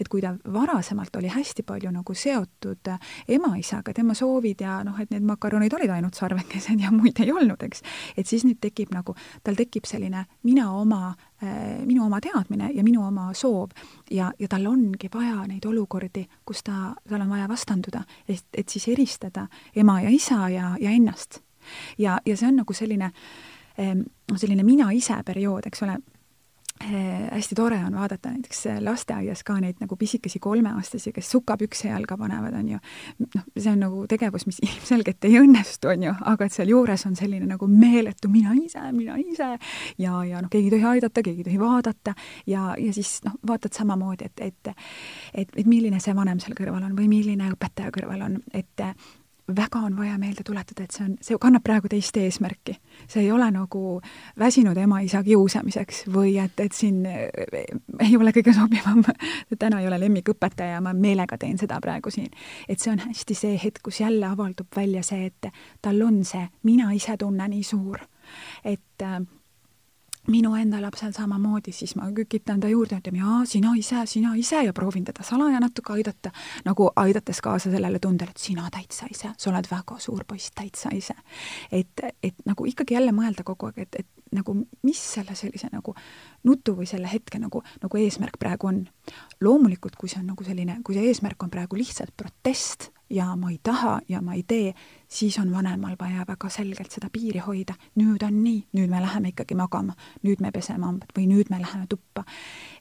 [0.00, 4.98] et kui ta varasemalt oli hästi palju nagu seotud äh, ema-isaga, tema soovid ja noh,
[5.00, 7.82] et need makaronid olid ainult sarvekesed ja muid ei olnud, eks,
[8.16, 12.84] et siis nüüd tekib nagu, tal tekib selline mina oma äh, minu oma teadmine ja
[12.86, 13.74] minu oma soov
[14.10, 18.68] ja, ja tal ongi vaja neid olukordi, kus ta, tal on vaja vastanduda, et, et
[18.68, 21.42] siis eristada ema ja isa ja, ja ennast.
[21.98, 23.12] ja, ja see on nagu selline
[23.76, 25.98] noh, selline mina ise periood, eks ole,
[26.80, 32.16] hästi tore on vaadata näiteks äh, lasteaias ka neid nagu pisikesi kolmeaastasi, kes sukapükse jalga
[32.16, 32.78] panevad, on ju.
[33.34, 37.16] noh, see on nagu tegevus, mis ilmselgelt ei õnnestu, on ju, aga et sealjuures on
[37.16, 39.50] selline nagu meeletu mina ise, mina ise!
[39.98, 42.14] Ja, ja noh, keegi ei tohi aidata, keegi ei tohi vaadata.
[42.46, 44.74] Ja, ja siis noh, vaatad samamoodi, et, et
[45.34, 48.84] et, et milline see vanem seal kõrval on või milline õpetaja kõrval on, et
[49.56, 52.76] väga on vaja meelde tuletada, et see on, see kannab praegu teist eesmärki.
[53.08, 54.00] see ei ole nagu
[54.38, 59.04] väsinud ema-isa kiusamiseks või et, et siin ei ole kõige sobivam,
[59.58, 62.30] täna ei ole lemmikõpetaja ja ma meelega teen seda praegu siin.
[62.68, 65.50] et see on hästi see hetk, kus jälle avaldub välja see, et
[65.82, 68.02] tal on see mina ise tunne nii suur,
[68.64, 69.20] et äh,
[70.30, 74.62] minu enda lapsel samamoodi, siis ma kükitan ta juurde, ütlen jaa, sina ise, sina ise
[74.66, 76.32] ja proovin teda salaja natuke aidata,
[76.66, 80.92] nagu aidates kaasa sellele tundele, et sina täitsa ise, sa oled väga suur poiss, täitsa
[80.94, 81.14] ise.
[81.72, 85.94] et, et nagu ikkagi jälle mõelda kogu aeg, et, et nagu mis selle sellise nagu
[86.44, 88.84] nutu või selle hetke nagu, nagu eesmärk praegu on.
[89.40, 93.50] loomulikult, kui see on nagu selline, kui see eesmärk on praegu lihtsalt protest ja ma
[93.50, 94.74] ei taha ja ma ei tee,
[95.08, 97.74] siis on vanemal vaja väga selgelt seda piiri hoida.
[97.96, 101.60] nüüd on nii, nüüd me läheme ikkagi magama, nüüd me peseme hambad või nüüd me
[101.60, 102.24] läheme tuppa.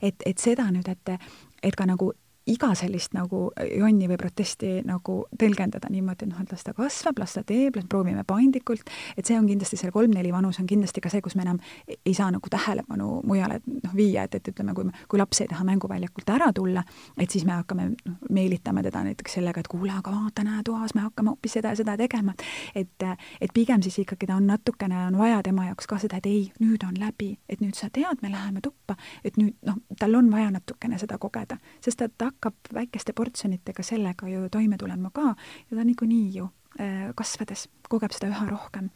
[0.01, 1.19] et, et seda nüüd, et,
[1.63, 2.13] et ka nagu
[2.45, 7.17] iga sellist nagu jonni või protesti nagu tõlgendada niimoodi, et noh, et las ta kasvab,
[7.21, 8.85] las ta teeb, proovime paindlikult,
[9.17, 11.57] et see on kindlasti selle kolm-neli vanus on kindlasti ka see, kus me enam
[11.97, 15.65] ei saa nagu tähelepanu mujale noh, viia, et, et ütleme, kui, kui laps ei taha
[15.65, 16.83] mänguväljakult ära tulla,
[17.17, 20.93] et siis me hakkame noh, meelitama teda näiteks sellega, et kuule, aga vaata, näe, toas
[20.93, 22.37] me hakkame hoopis seda ja seda tegema.
[22.75, 23.07] et,
[23.41, 26.45] et pigem siis ikkagi ta on natukene, on vaja tema jaoks ka seda, et ei,
[26.61, 30.29] nüüd on läbi, et nüüd sa tead, me läheme tuppa, et nüüd noh, tal on
[30.29, 35.33] vaja natukene seda kogeda, sest et ta hakkab väikeste portsjonitega sellega ju toime tulema ka
[35.33, 38.91] ja ta niikuinii ju äh, kasvades kogeb seda üha rohkem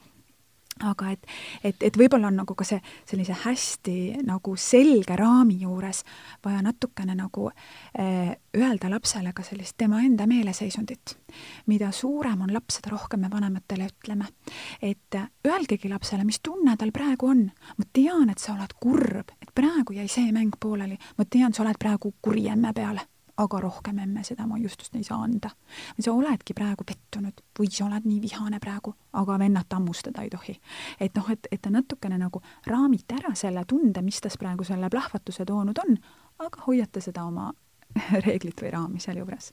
[0.83, 1.25] aga et,
[1.63, 6.03] et, et võib-olla on nagu ka see sellise hästi nagu selge raami juures
[6.45, 11.17] vaja natukene nagu eh, öelda lapsele ka sellist tema enda meeleseisundit.
[11.67, 14.25] mida suurem on laps, seda rohkem me vanematele ütleme.
[14.81, 17.45] et öelgegi lapsele, mis tunne tal praegu on.
[17.77, 21.63] ma tean, et sa oled kurb, et praegu jäi see mäng pooleli, ma tean, sa
[21.63, 23.07] oled praegu kuri emme peale
[23.39, 25.49] aga rohkem emme seda moiustust ei saa anda.
[25.99, 30.59] sa oledki praegu pettunud või sa oled nii vihane praegu, aga vennat hammustada ei tohi.
[30.99, 34.89] et noh, et, et ta natukene nagu raamite ära selle tunde, mis tas praegu selle
[34.89, 35.97] plahvatuse toonud on,
[36.39, 37.51] aga hoiate seda oma
[38.25, 39.51] reeglit või raami sealjuures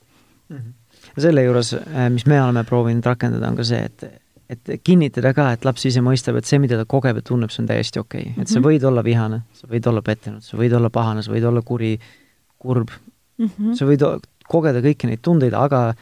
[0.49, 0.57] mm.
[0.57, 1.19] -hmm.
[1.21, 4.09] selle juures, äh, mis me oleme proovinud rakendada, on ka see, et
[4.49, 7.65] et kinnitada ka, et laps ise mõistab, et see, mida ta kogeb ja tunneb, see
[7.65, 8.41] on täiesti okei okay..
[8.41, 8.67] et sa mhm.
[8.69, 11.97] võid olla vihane, sa võid olla pettunud, sa võid olla pahane, sa võid olla kuri,
[12.57, 12.93] kurb,
[13.37, 13.49] mm.
[13.49, 13.73] -hmm.
[13.77, 14.05] sa võid
[14.47, 15.95] kogeda kõiki neid tundeid, aga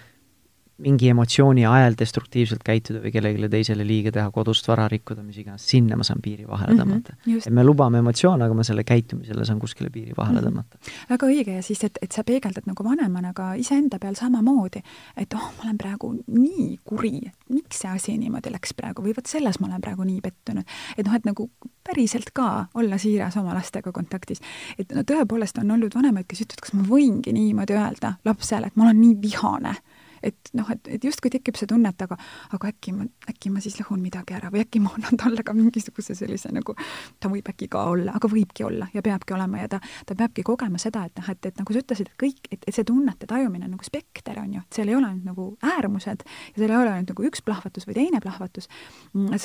[0.84, 5.64] mingi emotsiooni ajel destruktiivselt käituda või kellelegi teisele liiga teha, kodust vara rikkuda, mis iganes,
[5.72, 7.22] sinna ma saan piiri vahele mhm, tõmmata mm.
[7.30, 10.66] -hmm, et me lubame emotsioone, aga ma selle käitumisele saan kuskile piiri vahele mm -hmm.
[10.66, 11.08] tõmmata.
[11.10, 14.84] väga õige ja siis, et, et sa peegeldad nagu vanemana ka iseenda peal samamoodi,
[15.18, 19.32] et oh, ma olen praegu nii kuri, miks see asi niimoodi läks praegu või vot
[19.32, 20.64] selles ma olen praegu nii pettunud.
[20.98, 21.50] et noh, et nagu
[21.88, 24.42] päriselt ka olla siiras oma lastega kontaktis.
[24.80, 28.76] et no tõepoolest on olnud vanemaid, kes ütlevad, kas ma võingi niimoodi öelda lapsele, et
[28.76, 29.76] ma olen nii vihane
[30.26, 32.18] et noh, et, et justkui tekib see tunne, et aga,
[32.56, 35.56] aga äkki ma, äkki ma siis lõhun midagi ära või äkki ma annan talle ka
[35.58, 36.76] mingisuguse sellise nagu,
[37.22, 40.46] ta võib äkki ka olla, aga võibki olla ja peabki olema ja ta, ta peabki
[40.48, 43.30] kogema seda, et noh, et, et nagu sa ütlesid, et kõik, et, et see tunnete
[43.30, 46.72] tajumine on nagu spekter, on ju, et seal ei ole ainult nagu äärmused ja seal
[46.72, 48.70] ei ole ainult nagu üks plahvatus või teine plahvatus,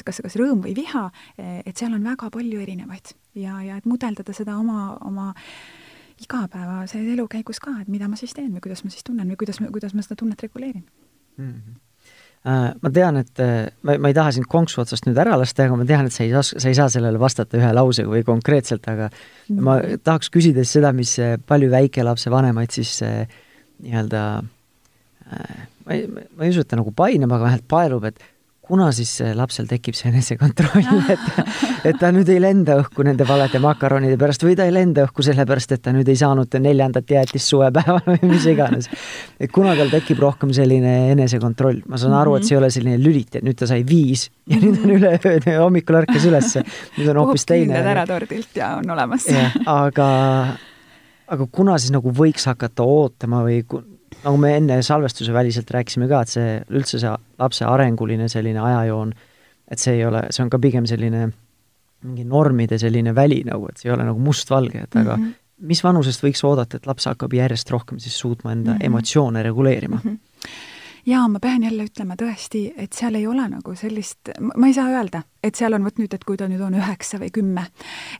[0.07, 4.35] kas, kas rõõm või viha, et seal on väga palju erinevaid ja, ja et mudeldada
[4.37, 5.31] seda oma, oma
[6.21, 9.39] igapäevase elu käigus ka, et mida ma siis teen või kuidas ma siis tunnen või
[9.41, 10.85] kuidas, kuidas ma seda tunnet reguleerin
[11.37, 11.55] mm.
[11.55, 11.79] -hmm
[12.41, 15.75] ma tean, et äh, ma, ma ei taha sind konksu otsast nüüd ära lasta, aga
[15.77, 18.89] ma tean, et sa ei saa, sa ei saa sellele vastata ühe lausega või konkreetselt,
[18.89, 24.23] aga mm ma tahaks küsida seda, mis äh, palju väikelapse vanemaid siis nii-öelda
[25.31, 28.23] ma ei, ma ei usu, et ta nagu painab, aga vähemalt paelub, et
[28.71, 31.27] kuna siis lapsel tekib see enesekontroll, et,
[31.91, 35.25] et ta nüüd ei lenda õhku nende valede makaronide pärast või ta ei lenda õhku
[35.27, 38.91] sellepärast, et ta nüüd ei saanud neljandat jäätist suvepäeval või mis iganes.
[39.41, 42.99] et kuna tal tekib rohkem selline enesekontroll, ma saan aru, et see ei ole selline
[43.03, 46.65] lüliti, et nüüd ta sai viis ja nüüd on üleöö, hommikul ärkas ülesse,
[46.99, 47.81] nüüd on hoopis teine.
[47.81, 49.27] ära tordilt ja on olemas.
[49.67, 50.11] aga,
[51.27, 53.65] aga kuna siis nagu võiks hakata ootama või
[54.25, 59.13] nagu me enne salvestuse väliselt rääkisime ka, et see üldse see lapse arenguline selline ajajoon,
[59.71, 61.29] et see ei ole, see on ka pigem selline
[62.01, 65.35] mingi normide selline väli nagu, et see ei ole nagu mustvalge, et aga mm -hmm.
[65.69, 68.87] mis vanusest võiks oodata, et laps hakkab järjest rohkem siis suutma enda mm -hmm.
[68.87, 70.11] emotsioone reguleerima mm?
[70.11, 70.30] -hmm
[71.07, 74.91] jaa, ma pean jälle ütlema tõesti, et seal ei ole nagu sellist, ma ei saa
[74.93, 77.67] öelda, et seal on vot nüüd, et kui ta nüüd on üheksa või kümme,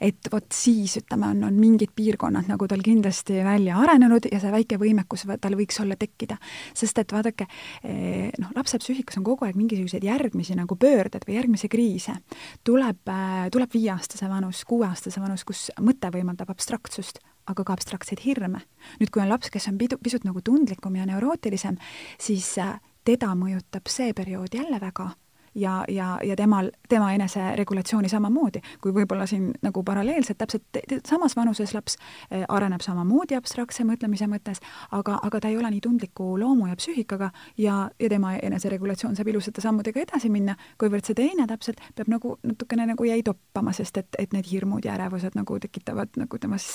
[0.01, 4.53] et vot siis ütleme, on, on mingid piirkonnad nagu tal kindlasti välja arenenud ja see
[4.55, 6.39] väike võimekus tal võiks olla tekkida.
[6.75, 7.47] sest et vaadake,
[7.85, 12.17] eh, noh, lapse psüühikas on kogu aeg mingisuguseid järgmisi nagu pöörded või järgmisi kriise.
[12.65, 18.63] tuleb, äh, tuleb viieaastase vanus, kuueaastase vanus, kus mõte võimaldab abstraktsust, aga ka abstraktseid hirme.
[19.01, 21.79] nüüd, kui on laps, kes on pidu, pisut nagu tundlikum ja neurootilisem,
[22.19, 25.11] siis äh, teda mõjutab see periood jälle väga
[25.55, 31.75] ja, ja, ja temal, tema eneseregulatsiooni samamoodi, kui võib-olla siin nagu paralleelselt täpselt samas vanuses
[31.75, 31.97] laps
[32.31, 36.77] eh, areneb samamoodi abstraktse mõtlemise mõttes, aga, aga ta ei ole nii tundliku loomu ja
[36.79, 42.13] psüühikaga ja, ja tema eneseregulatsioon saab ilusate sammudega edasi minna, kuivõrd see teine täpselt peab
[42.13, 46.39] nagu natukene nagu jäi toppama, sest et, et need hirmud ja ärevused nagu tekitavad nagu
[46.39, 46.69] temas,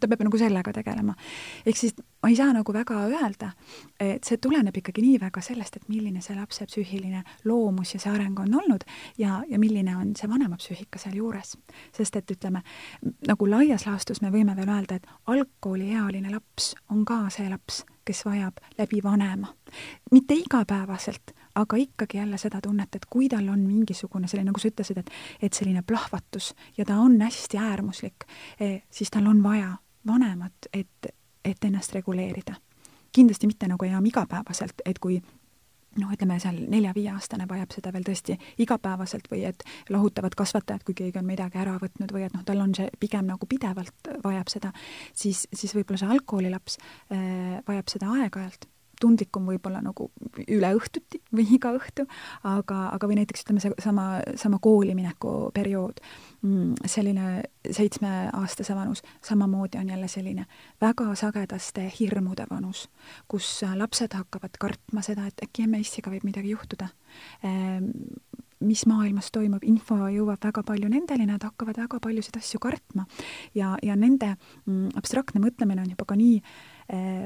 [0.00, 1.16] ta peab nagu sellega tegelema.
[1.66, 3.50] ehk siis ma ei saa nagu väga öelda,
[4.00, 8.12] et see tuleneb ikkagi nii väga sellest, et milline see lapse psüühiline loomus ja see
[8.12, 8.84] areng on olnud
[9.18, 11.56] ja, ja milline on see vanema psüühika sealjuures.
[11.92, 12.62] sest et ütleme,
[13.28, 18.24] nagu laias laastus me võime veel öelda, et algkooliealine laps on ka see laps, kes
[18.26, 19.54] vajab läbi vanema.
[20.10, 24.68] mitte igapäevaselt, aga ikkagi jälle seda tunnet, et kui tal on mingisugune selline, nagu sa
[24.68, 25.10] ütlesid, et
[25.42, 28.28] et selline plahvatus ja ta on hästi äärmuslik,
[28.60, 31.14] eh, siis tal on vaja vanemat, et
[31.44, 32.54] et ennast reguleerida.
[33.12, 35.22] kindlasti mitte nagu enam igapäevaselt, et kui
[36.00, 41.20] noh, ütleme seal nelja-viieaastane vajab seda veel tõesti igapäevaselt või et lahutavad kasvatajad, kui keegi
[41.20, 44.72] on midagi ära võtnud või et noh, tal on see pigem nagu pidevalt vajab seda,
[45.12, 48.68] siis, siis võib-olla see algkoolilaps äh, vajab seda aeg-ajalt.
[49.02, 50.06] Tundlikum võib-olla nagu
[50.46, 52.06] üle õhtuti või iga õhtu,
[52.46, 55.98] aga, aga või näiteks ütleme, see sama, sama koolimineku periood,
[56.86, 60.46] selline seitsmeaastase vanus, samamoodi on jälle selline
[60.80, 62.88] väga sagedaste hirmude vanus,
[63.28, 66.88] kus lapsed hakkavad kartma seda, et äkki emme-issiga võib midagi juhtuda
[67.44, 67.88] ehm,
[68.64, 73.06] mis maailmas toimub, info jõuab väga palju nendeni, nad hakkavad väga paljusid asju kartma.
[73.54, 76.73] ja, ja nende mm, abstraktne mõtlemine on juba ka nii äh,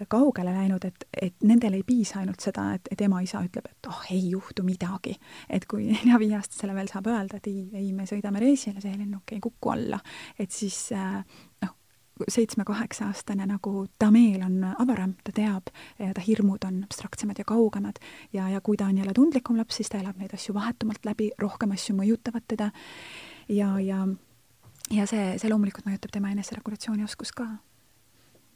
[0.09, 4.05] kaugele läinud, et, et nendel ei piisa ainult seda, et, et ema-isa ütleb, et oh,
[4.15, 5.17] ei juhtu midagi.
[5.51, 9.43] et kui nelja-viieaastasele veel saab öelda, et ei, ei, me sõidame reisile, see lennuk ei
[9.43, 9.99] kuku alla,
[10.39, 11.19] et siis eh,
[11.65, 11.75] noh,
[12.19, 18.01] seitsme-kaheksa-aastane nagu ta meel on avaram, ta teab, ta hirmud on abstraktsemad ja kaugemad.
[18.35, 21.31] Ja, ja kui ta on jälle tundlikum laps, siis ta elab neid asju vahetumalt läbi,
[21.39, 22.73] rohkem asju mõjutavad teda.
[23.49, 24.07] Ja, ja
[24.91, 27.47] ja see, see loomulikult mõjutab tema eneseregulatsioonioskust ka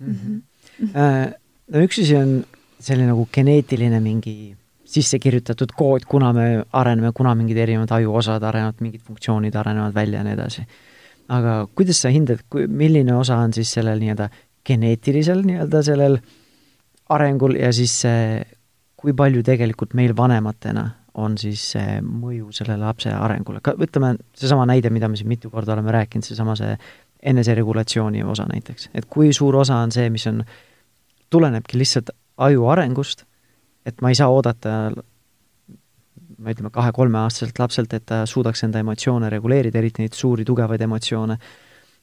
[0.07, 0.41] mm.
[0.83, 1.33] -hmm.
[1.73, 2.43] no üks asi on
[2.83, 4.55] selline nagu geneetiline mingi
[4.93, 10.21] sisse kirjutatud kood, kuna me areneme, kuna mingid erinevad ajuosad arenevad, mingid funktsioonid arenevad välja
[10.21, 10.67] ja nii edasi.
[11.33, 14.29] aga kuidas sa hindad, kui, milline osa on siis sellel nii-öelda
[14.67, 16.19] geneetilisel nii-öelda sellel
[17.15, 18.43] arengul ja siis see,
[18.97, 20.85] kui palju tegelikult meil vanematena
[21.15, 25.51] on siis see mõju sellele lapse arengule, ka ütleme, seesama näide, mida me siin mitu
[25.53, 26.77] korda oleme rääkinud, seesama see
[27.23, 30.43] eneseregulatsiooni osa näiteks, et kui suur osa on see, mis on,
[31.31, 33.25] tulenebki lihtsalt aju arengust,
[33.87, 34.93] et ma ei saa oodata
[36.43, 41.37] me ütleme, kahe-kolmeaastaselt lapselt, et ta suudaks enda emotsioone reguleerida, eriti neid suuri tugevaid emotsioone,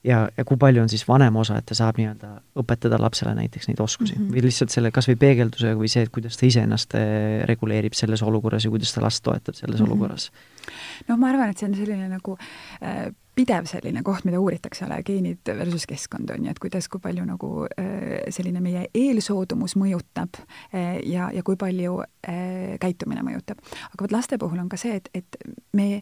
[0.07, 3.67] ja, ja kui palju on siis vanem osa, et ta saab nii-öelda õpetada lapsele näiteks
[3.69, 4.35] neid oskusi mm -hmm.
[4.35, 8.23] või lihtsalt selle kas või peegeldusega või see, et kuidas ta iseennast eh, reguleerib selles
[8.23, 9.91] olukorras ja kuidas ta last toetab selles mm -hmm.
[9.91, 10.31] olukorras?
[11.07, 12.37] noh, ma arvan, et see on selline nagu
[12.83, 17.01] äh, pidev selline koht, mida uuritakse, ole, geenid versus keskkond, on ju, et kuidas, kui
[17.03, 23.61] palju nagu äh, selline meie eelsoodumus mõjutab äh, ja, ja kui palju äh, käitumine mõjutab.
[23.91, 25.39] aga vot laste puhul on ka see, et, et
[25.73, 26.01] me,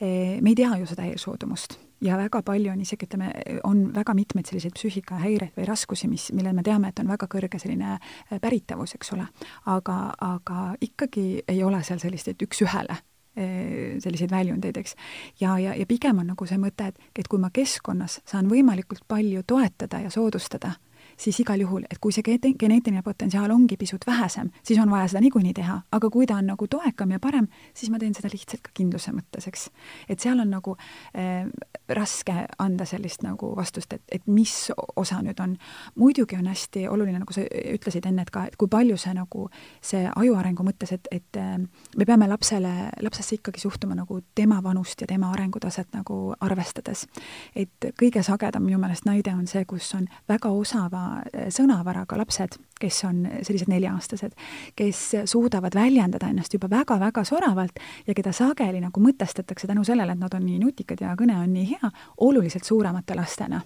[0.00, 3.32] me ei tea ju seda eelsoodumust ja väga palju on isegi, ütleme,
[3.64, 7.60] on väga mitmeid selliseid psüühikahäireid või raskusi, mis, millel me teame, et on väga kõrge
[7.62, 7.96] selline
[8.42, 9.26] päritavus, eks ole.
[9.72, 13.00] aga, aga ikkagi ei ole seal sellist, et üks-ühele
[13.36, 14.94] selliseid väljundeid, eks.
[15.40, 19.04] ja, ja, ja pigem on nagu see mõte, et, et kui ma keskkonnas saan võimalikult
[19.08, 20.72] palju toetada ja soodustada,
[21.16, 25.22] siis igal juhul, et kui see geneetiline potentsiaal ongi pisut vähesem, siis on vaja seda
[25.24, 28.62] niikuinii teha, aga kui ta on nagu toekam ja parem, siis ma teen seda lihtsalt
[28.66, 29.68] ka kindluse mõttes, eks.
[30.08, 30.76] et seal on nagu
[31.16, 31.48] äh,
[31.88, 34.54] raske anda sellist nagu vastust, et, et mis
[34.96, 35.56] osa nüüd on.
[35.94, 39.48] muidugi on hästi oluline, nagu sa ütlesid enne, et ka, et kui palju see nagu,
[39.80, 41.56] see aju arengu mõttes, et, et äh,
[41.96, 47.06] me peame lapsele, lapsesse ikkagi suhtuma nagu tema vanust ja tema arengutaset nagu arvestades.
[47.54, 52.58] et kõige sagedam minu meelest näide on see, kus on väga osava Eh, sõnavaraga lapsed,
[52.80, 54.34] kes on sellised nelja-aastased,
[54.76, 60.20] kes suudavad väljendada ennast juba väga-väga soravalt ja keda sageli nagu mõtestatakse tänu sellele, et
[60.20, 61.90] nad on nii nutikad ja kõne on nii hea,
[62.26, 63.62] oluliselt suuremate lastena.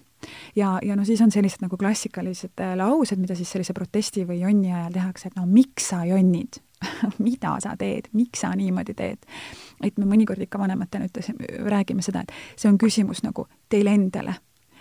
[0.57, 4.43] Ja, ja no siis on sellised nagu klassikalised äh, laused, mida siis sellise protesti või
[4.43, 6.61] jonni ajal tehakse, et no miks sa jonnid?
[7.21, 9.27] Mida sa teed, miks sa niimoodi teed?
[9.85, 14.35] et me mõnikord ikka vanematena ütlesime, räägime seda, et see on küsimus nagu teile endale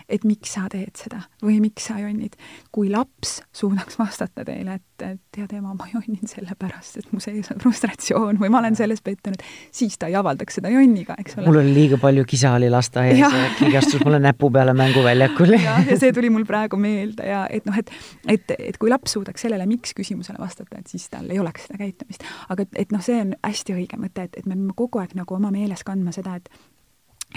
[0.09, 2.35] et miks sa teed seda või miks sa jonnid.
[2.71, 7.61] kui laps suudaks vastata teile, et, tead ema, ma jonnin sellepärast, et mu sees on
[7.61, 9.41] frustratsioon või ma olen selles pettunud,
[9.71, 11.47] siis ta ei avaldaks seda jonniga, eks ole.
[11.47, 15.55] mul oli liiga palju kisa oli lasteaias ja keegi astus mulle näpu peale mänguväljakul.
[15.69, 17.93] jah, ja see tuli mul praegu meelde ja et noh, et,
[18.27, 21.79] et, et kui laps suudaks sellele miks küsimusele vastata, et siis tal ei oleks seda
[21.81, 22.25] käitumist.
[22.49, 25.15] aga et, et noh, see on hästi õige mõte, et, et me peame kogu aeg
[25.17, 26.49] nagu oma meeles kandma seda, et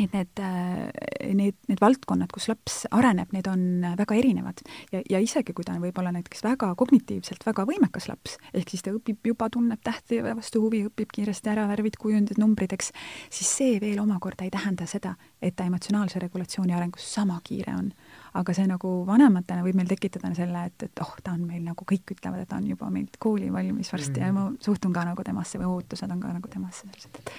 [0.01, 4.63] et need, äh, need, need valdkonnad, kus laps areneb, need on väga erinevad.
[4.93, 8.87] ja, ja isegi, kui ta on võib-olla näiteks väga kognitiivselt väga võimekas laps, ehk siis
[8.87, 12.89] ta õpib juba, tunneb tähti vastu huvi, õpib kiiresti ära värvid, kujundid, numbrid, eks,
[13.29, 17.93] siis see veel omakorda ei tähenda seda, et ta emotsionaalse regulatsiooni arengus sama kiire on.
[18.33, 21.85] aga see nagu vanematena võib meil tekitada selle, et, et oh, ta on meil nagu,
[21.85, 24.27] kõik ütlevad, et ta on juba meil kooli valmis varsti mm -hmm.
[24.27, 27.31] ja ma suhtun ka nagu temasse või ootused on ka nagu temasse sellised, et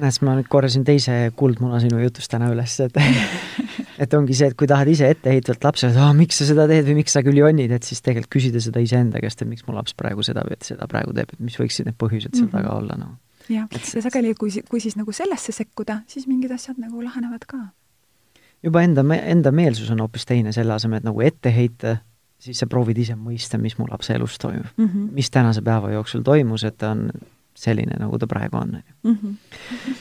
[0.00, 2.96] näed, ma nüüd korrasin teise kuldmuna sinu jutust täna üles, et
[4.02, 6.86] et ongi see, et kui tahad ise etteheitvalt lapsele, et oh, miks sa seda teed
[6.88, 9.76] või miks sa küll jonnid, et siis tegelikult küsida seda iseenda käest, et miks mu
[9.76, 12.96] laps praegu seda või seda praegu teeb, et mis võiksid need põhjused seal taga olla,
[13.00, 13.18] noh.
[13.52, 17.60] jah, ja sageli, kui, kui siis nagu sellesse sekkuda, siis mingid asjad nagu lahenevad ka.
[18.64, 21.98] juba enda, enda meelsus on hoopis teine, selle asemel, et nagu ette heita,
[22.42, 24.82] siis sa proovid ise mõista, mis mu lapse elus toimub mm.
[24.84, 24.90] Mhm.
[24.96, 25.12] -hmm.
[25.12, 27.10] mis tänase päeva jooksul toimus, et ta on
[27.58, 28.74] selline, nagu ta praegu on.
[29.06, 29.32] Mhm.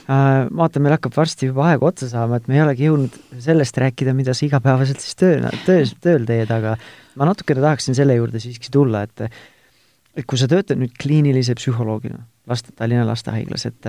[0.09, 3.77] Äh, vaata, meil hakkab varsti juba aeg otsa saama, et me ei olegi jõudnud sellest
[3.81, 6.77] rääkida, mida sa igapäevaselt siis töö, töös, tööl teed, aga
[7.19, 9.27] ma natukene tahaksin selle juurde siiski tulla, et
[10.11, 12.19] et kui sa töötad nüüd kliinilise psühholoogina
[12.51, 13.87] laste, Tallinna Lastehaiglas, et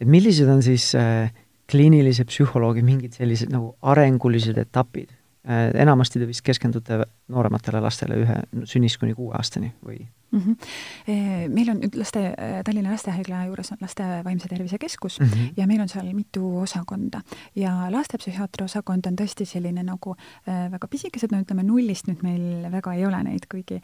[0.00, 1.30] et millised on siis äh,
[1.70, 5.10] kliinilise psühholoogi mingid sellised nagu arengulised etapid?
[5.46, 8.36] Äh, enamasti te vist keskendute noorematele lastele ühe,
[8.66, 10.00] sünnist kuni kuue aastani või?
[10.32, 10.40] mm.
[10.40, 11.52] -hmm.
[11.54, 12.22] meil on nüüd laste,
[12.66, 15.52] Tallinna Lastehaigla juures on laste vaimse tervise keskus mm -hmm.
[15.56, 17.20] ja meil on seal mitu osakonda
[17.54, 20.16] ja lastepsühhiaatri osakond on tõesti selline nagu
[20.48, 23.80] äh, väga pisikesed, no ütleme nullist nüüd meil väga ei ole neid, kuigi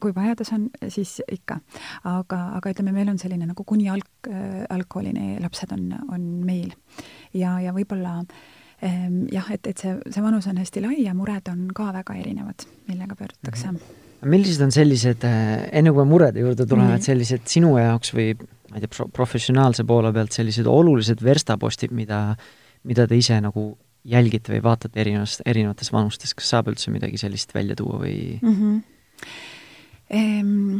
[0.00, 1.60] kui vajadus on, siis ikka.
[2.04, 4.28] aga, aga ütleme, meil on selline nagu kuni alg,
[4.70, 6.72] algkoolini lapsed on, on meil
[7.32, 8.28] ja, ja võib-olla ähm,
[9.32, 12.66] jah, et, et see, see vanus on hästi lai ja mured on ka väga erinevad,
[12.88, 13.76] millega pöördutakse mm.
[13.76, 15.24] -hmm millised on sellised,
[15.72, 18.32] enne kui me murede juurde tuleme, et sellised sinu jaoks või
[18.70, 22.20] ma ei tea, professionaalse poole pealt sellised olulised verstapostid, mida,
[22.88, 27.54] mida te ise nagu jälgite või vaatate erinevast, erinevates vanustes, kas saab üldse midagi sellist
[27.54, 28.54] välja tuua või mm?
[28.54, 28.80] -hmm.
[30.06, 30.78] Ehm,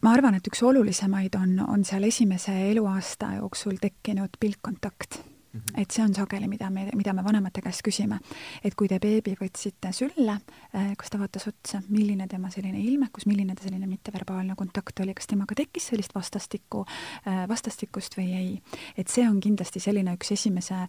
[0.00, 5.20] ma arvan, et üks olulisemaid on, on seal esimese eluaasta jooksul tekkinud pilkkontakt.
[5.76, 8.18] Et see on sageli, mida me, mida me vanemate käest küsime.
[8.64, 10.38] et kui te beebi võtsite sülle,
[10.74, 15.14] äh, kas ta vaatas otsa, milline tema selline ilmekus, milline ta selline mitteverbaalne kontakt oli,
[15.14, 16.84] kas temaga tekkis sellist vastastikku,
[17.28, 18.50] äh, vastastikust või ei.
[18.96, 20.88] et see on kindlasti selline üks esimese äh,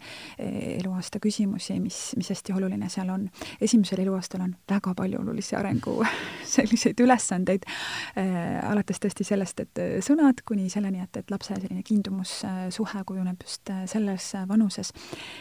[0.79, 3.29] eluaasta küsimusi, mis, mis hästi oluline seal on.
[3.61, 5.99] esimesel eluaastal on väga palju olulisi arengu
[6.55, 7.65] selliseid ülesandeid,
[8.15, 14.31] alates tõesti sellest, et sõnad, kuni selleni, et, et lapse selline kiindumussuhe kujuneb just selles
[14.47, 14.54] vanuses.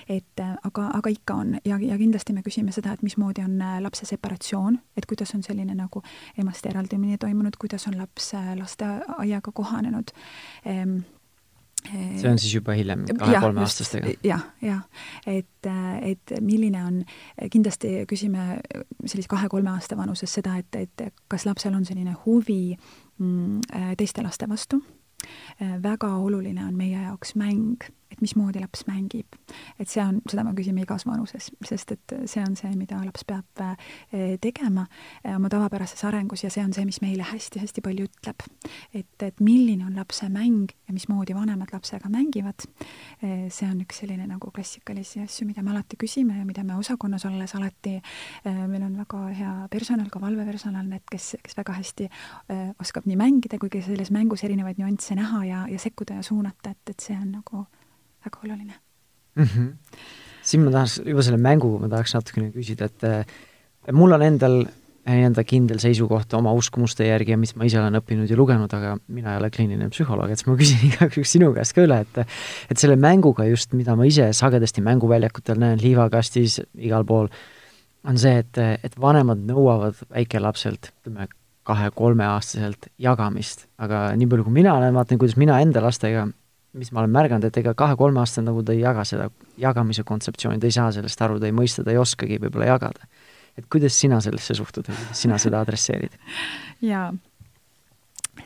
[0.09, 1.57] Et äh, aga, aga ikka on.
[1.65, 5.43] Ja, ja kindlasti me küsime seda, et mismoodi on äh, lapse separatsioon, et kuidas on
[5.43, 6.03] selline nagu
[6.39, 10.15] emast eraldumine toimunud, kuidas on laps äh, lasteaiaga kohanenud.
[10.67, 10.99] Ehm,
[11.85, 14.15] see on siis juba hiljem, kahe-kolmeaastastega?
[14.25, 14.83] jah, jah,
[15.27, 15.69] et,
[16.01, 17.01] et milline on,
[17.53, 18.59] kindlasti küsime
[19.05, 22.77] sellise kahe-kolme aasta vanuses seda, et, et kas lapsel on selline huvi
[23.19, 23.61] mm,
[24.01, 24.81] teiste laste vastu,
[25.83, 27.85] väga oluline on meie jaoks mäng
[28.15, 29.27] et mismoodi laps mängib.
[29.79, 33.27] et see on, seda me küsime igas vanuses, sest et see on see, mida laps
[33.29, 34.87] peab eh, tegema
[35.25, 38.47] eh, oma tavapärases arengus ja see on see, mis meile hästi-hästi palju ütleb.
[38.95, 42.67] et, et milline on lapse mäng ja mismoodi vanemad lapsega mängivad,
[43.23, 46.79] eh, see on üks selline nagu klassikalisi asju, mida me alati küsime ja mida me
[46.79, 47.97] osakonnas olles alati,
[48.45, 52.09] meil on väga hea personal, ka valvepersonal, need, kes, kes väga hästi
[52.81, 56.75] oskab nii mängida kui ka selles mängus erinevaid nüansse näha ja, ja sekkuda ja suunata,
[56.75, 57.65] et, et see on nagu
[58.25, 59.45] väga oluline mm.
[59.45, 59.99] -hmm.
[60.43, 64.65] siin ma tahaks, juba selle mängu ma tahaks natukene küsida, et mul on endal
[65.05, 68.95] enda kindel seisukoht oma uskumuste järgi ja mis ma ise olen õppinud ja lugenud, aga
[69.13, 72.01] mina ei ole kliiniline psühholoog, et siis ma küsin igaks juhuks sinu käest ka üle,
[72.07, 72.23] et
[72.73, 77.29] et selle mänguga just, mida ma ise sagedasti mänguväljakutel näen, liivakastis, igal pool,
[78.09, 81.29] on see, et, et vanemad nõuavad väikelapselt, ütleme,
[81.65, 86.27] kahe-kolmeaastaselt jagamist, aga nii palju, kui mina olen, vaatan, kuidas mina enda lastega
[86.75, 89.29] mis ma olen märganud, et ega kahe-kolmeaastane nagu ta ei jaga seda
[89.61, 93.07] jagamise kontseptsiooni, ta ei saa sellest aru, ta ei mõista, ta ei oskagi võib-olla jagada.
[93.59, 96.19] et kuidas sina sellesse suhtud sina seda adresseerid?
[96.83, 97.13] jaa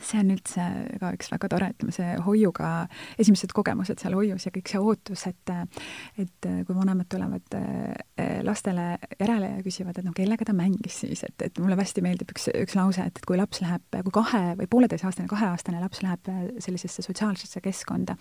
[0.00, 0.64] see on üldse
[1.00, 2.72] ka üks väga tore, ütleme see hoiuga,
[3.20, 5.54] esimesed kogemused seal hoius ja kõik see ootus, et
[6.18, 11.22] et kui vanemad tulevad eh, lastele järele ja küsivad, et noh, kellega ta mängis siis,
[11.26, 14.42] et, et mulle hästi meeldib üks, üks lause, et, et kui laps läheb, kui kahe
[14.58, 16.30] või pooleteiseaastane, kaheaastane laps läheb
[16.64, 18.16] sellisesse sotsiaalsesse keskkonda,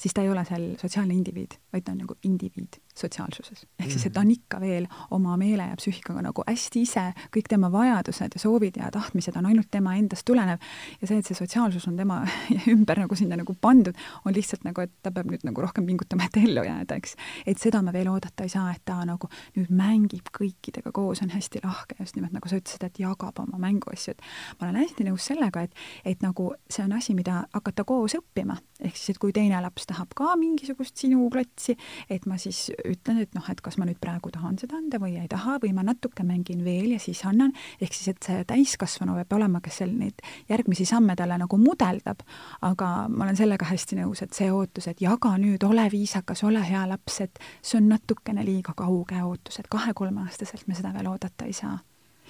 [0.00, 3.66] siis ta ei ole seal sotsiaalne indiviid, vaid ta on nagu indiviid sotsiaalsuses.
[3.80, 7.50] ehk siis, et ta on ikka veel oma meele ja psüühikaga nagu hästi ise, kõik
[7.50, 10.60] tema vajadused ja soovid ja tahtmised on ainult tema endast tulenev
[11.00, 12.20] ja see, et see sotsiaalsus on tema
[12.74, 16.28] ümber nagu sinna nagu pandud, on lihtsalt nagu, et ta peab nüüd nagu rohkem pingutama,
[16.28, 17.16] et ellu jääda, eks.
[17.50, 21.32] et seda me veel oodata ei saa, et ta nagu nüüd mängib kõikidega koos, on
[21.34, 24.24] hästi lahke, just nimelt nagu sa ütlesid, et jagab oma mänguasju, et
[24.60, 28.58] ma olen hästi nõus sellega, et, et nagu see on asi, mida hakata koos õppima.
[28.80, 31.76] ehk siis, et kui teine laps tahab ka mingisugust sinu klotsi,
[32.08, 35.18] et ma siis ütlen, et noh, et kas ma nüüd praegu tahan seda anda või
[35.20, 39.18] ei taha või ma natuke mängin veel ja siis annan, ehk siis, et see täiskasvanu
[39.20, 42.22] peab olema, kes seal neid järgmisi samme talle nagu mudeldab,
[42.62, 46.62] aga ma olen sellega hästi nõus, et see ootus, et jaga nüüd, ole viisakas, ole
[46.64, 51.44] hea laps, et see on natukene liiga kauge ootus, et kahe-kolmeaastaselt me seda veel oodata
[51.44, 51.78] ei saa.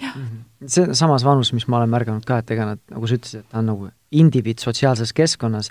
[0.00, 0.66] Mm -hmm.
[0.66, 3.48] see samas vanus, mis ma olen märganud ka, et ega nad, nagu sa ütlesid, et
[3.48, 5.70] ta on nagu indiviid sotsiaalses keskkonnas,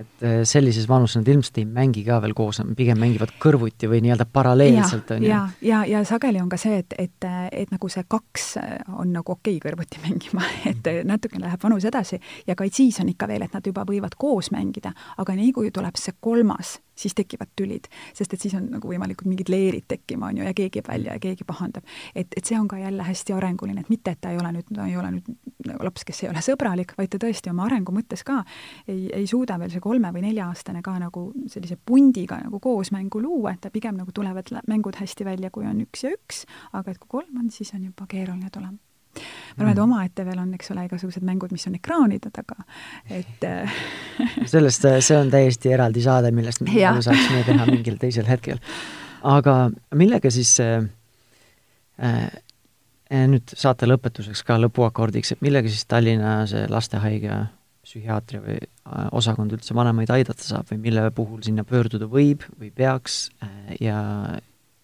[0.00, 3.90] et äh, sellises vanuses nad ilmselt ei mängi ka veel koos, nad pigem mängivad kõrvuti
[3.90, 5.30] või nii-öelda paralleelselt, on ju.
[5.30, 8.50] ja, ja, ja sageli on ka see, et, et, et nagu see kaks
[8.96, 13.10] on nagu okei okay kõrvuti mängima, et natukene läheb vanus edasi ja ka siis on
[13.12, 17.14] ikka veel, et nad juba võivad koos mängida, aga nii kui tuleb see kolmas, siis
[17.16, 20.80] tekivad tülid, sest et siis on nagu võimalikud mingid leerid tekkima, on ju, ja keegi
[20.80, 21.84] jääb välja ja keegi pahandab.
[22.14, 24.68] et, et see on ka jälle hästi arenguline, et mitte, et ta ei ole nüüd,
[24.74, 28.24] ta ei ole nüüd laps, kes ei ole sõbralik, vaid ta tõesti oma arengu mõttes
[28.26, 28.42] ka
[28.88, 33.22] ei, ei suuda veel see kolme- või nelja-aastane ka nagu sellise pundiga nagu koos mängu
[33.22, 36.94] luua, et ta pigem nagu tulevad mängud hästi välja, kui on üks ja üks, aga
[36.94, 38.78] et kui kolm on, siis on juba keeruline tulema
[39.10, 39.82] ma arvan, et mm.
[39.82, 42.62] omaette veel on, eks ole, igasugused mängud, mis on ekraanide taga,
[43.10, 43.46] et
[44.52, 48.62] sellest, äh, see on täiesti eraldi saade, millest me saaksime teha mingil teisel hetkel.
[49.26, 49.56] aga
[49.98, 50.86] millega siis äh,
[52.06, 57.42] äh, nüüd saate lõpetuseks ka lõpuakordiks, et millega siis Tallinna see lastehaige
[57.86, 58.58] psühhiaatria või
[59.16, 63.22] osakond üldse vanemaid aidata saab või mille puhul sinna pöörduda võib või peaks
[63.80, 63.98] ja,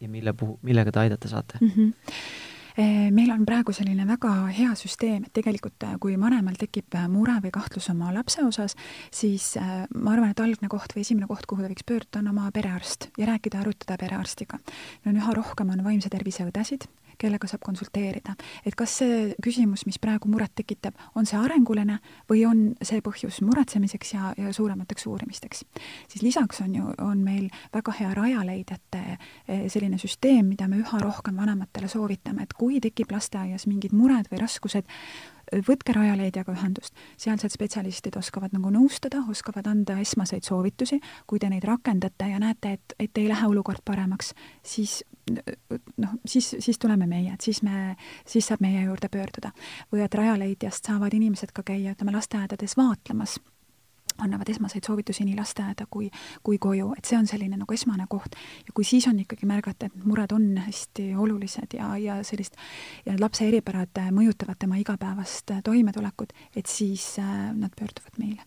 [0.00, 1.72] ja mille puhul, millega te aidata saate mm?
[1.76, 2.44] -hmm
[2.76, 7.88] meil on praegu selline väga hea süsteem, et tegelikult kui vanemal tekib mure või kahtlus
[7.92, 8.76] oma lapse osas,
[9.08, 9.54] siis
[9.94, 13.08] ma arvan, et algne koht või esimene koht, kuhu ta võiks pöörduda, on oma perearst
[13.16, 14.60] ja rääkida, arutada perearstiga.
[15.04, 16.84] no üha rohkem on vaimse tervise õdesid,
[17.18, 18.34] kellega saab konsulteerida.
[18.66, 21.98] et kas see küsimus, mis praegu muret tekitab, on see arenguline
[22.30, 25.64] või on see põhjus muretsemiseks ja, ja suuremateks uurimisteks.
[26.08, 31.00] siis lisaks on ju, on meil väga hea rajaleidjate eh, selline süsteem, mida me üha
[31.02, 34.86] rohkem vanematele soovitame, et kui tekib lasteaias mingid mured või raskused,
[35.66, 41.64] võtke Rajaleidjaga ühendust, sealsed spetsialistid oskavad nagu nõustada, oskavad anda esmaseid soovitusi, kui te neid
[41.64, 44.34] rakendate ja näete, et, et ei lähe olukord paremaks,
[44.66, 45.02] siis
[45.96, 49.52] noh, siis, siis tuleme meie, et siis me, siis saab meie juurde pöörduda.
[49.92, 53.38] või et Rajaleidjast saavad inimesed ka käia, ütleme, lasteaedades vaatlemas
[54.18, 56.10] annavad esmaseid soovitusi nii lasteaeda kui,
[56.42, 58.36] kui koju, et see on selline nagu esmane koht.
[58.66, 62.56] ja kui siis on ikkagi märgata, et mured on hästi olulised ja, ja sellist
[63.06, 68.42] ja lapse eripärad mõjutavad tema igapäevast toimetulekut, et siis äh, nad pöörduvad meile.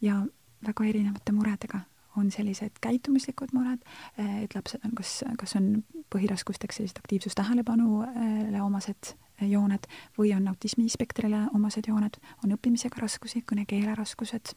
[0.00, 0.22] ja
[0.66, 1.80] väga erinevate muredega
[2.16, 3.84] on sellised käitumuslikud mured,
[4.20, 5.84] äh, et lapsed on kas, kas on
[6.14, 14.54] põhiraskusteks sellised aktiivsustähelepanule omased jooned või on autismispektrile omased jooned, on õppimisega raskusi, kõnekeele raskused,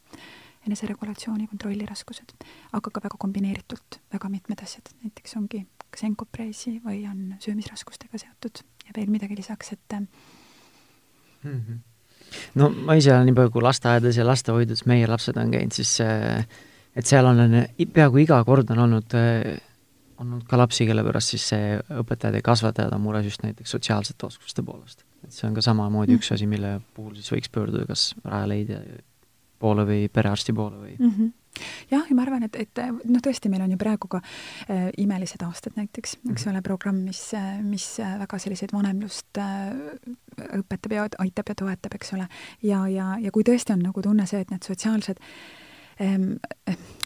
[0.68, 2.34] eneseregulatsiooni kontrolli raskused,
[2.74, 8.64] aga ka väga kombineeritult väga mitmed asjad, näiteks ongi kas enkopreesi või on söömisraskustega seotud
[8.86, 10.08] ja veel midagi lisaks, et mm
[11.44, 11.80] -hmm.
[12.56, 16.00] no ma ise olen nii palju, kui lasteaedades ja lastehoidudes meie lapsed on käinud, siis
[16.96, 19.16] et seal on peaaegu iga kord on olnud
[20.20, 23.76] on olnud ka lapsi, kelle pärast siis see õpetajad ja kasvatajad on mures just näiteks
[23.76, 25.06] sotsiaalsete oskuste poolest.
[25.24, 26.22] et see on ka samamoodi mm.
[26.22, 28.82] üks asi, mille puhul siis võiks pöörduda kas Rajaleidja
[29.60, 31.36] poole või perearsti poole või mm -hmm
[31.92, 35.42] jah, ja ma arvan, et, et noh, tõesti, meil on ju praegu ka äh, imelised
[35.44, 36.52] aastad näiteks, eks -hmm.
[36.52, 39.74] ole, programm, mis, mis väga selliseid vanemlust äh,
[40.60, 42.28] õpetab ja aitab ja toetab, eks ole.
[42.64, 45.59] ja, ja, ja kui tõesti on nagu tunne see, et need sotsiaalsed äh,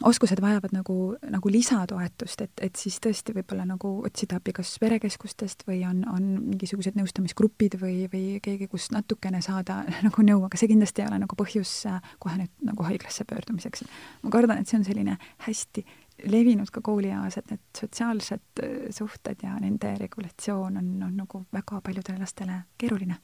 [0.02, 5.64] oskused vajavad nagu, nagu lisatoetust, et, et siis tõesti võib-olla nagu otsida abi kas perekeskustest
[5.66, 10.70] või on, on mingisugused nõustamisgrupid või, või keegi, kus natukene saada nagu nõu, aga see
[10.70, 13.84] kindlasti ei ole nagu põhjus äh, kohe nüüd nagu haiglasse pöördumiseks.
[14.22, 15.18] ma kardan, et see on selline
[15.48, 15.86] hästi
[16.30, 21.82] levinud ka koolieas, et need sotsiaalsed äh, suhted ja nende regulatsioon on, on nagu väga
[21.82, 23.18] paljudele lastele keeruline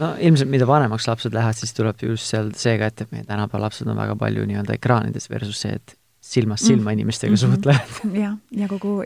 [0.00, 3.66] no ilmselt, mida vanemaks lapsed lähevad, siis tuleb just seal see ka, et meie tänapäeva
[3.66, 6.98] lapsed on väga palju nii-öelda ekraanides versus see, et silmast silma mm.
[6.98, 7.54] inimestega mm -hmm.
[7.54, 8.16] suhtlevad.
[8.24, 9.02] jah, ja kogu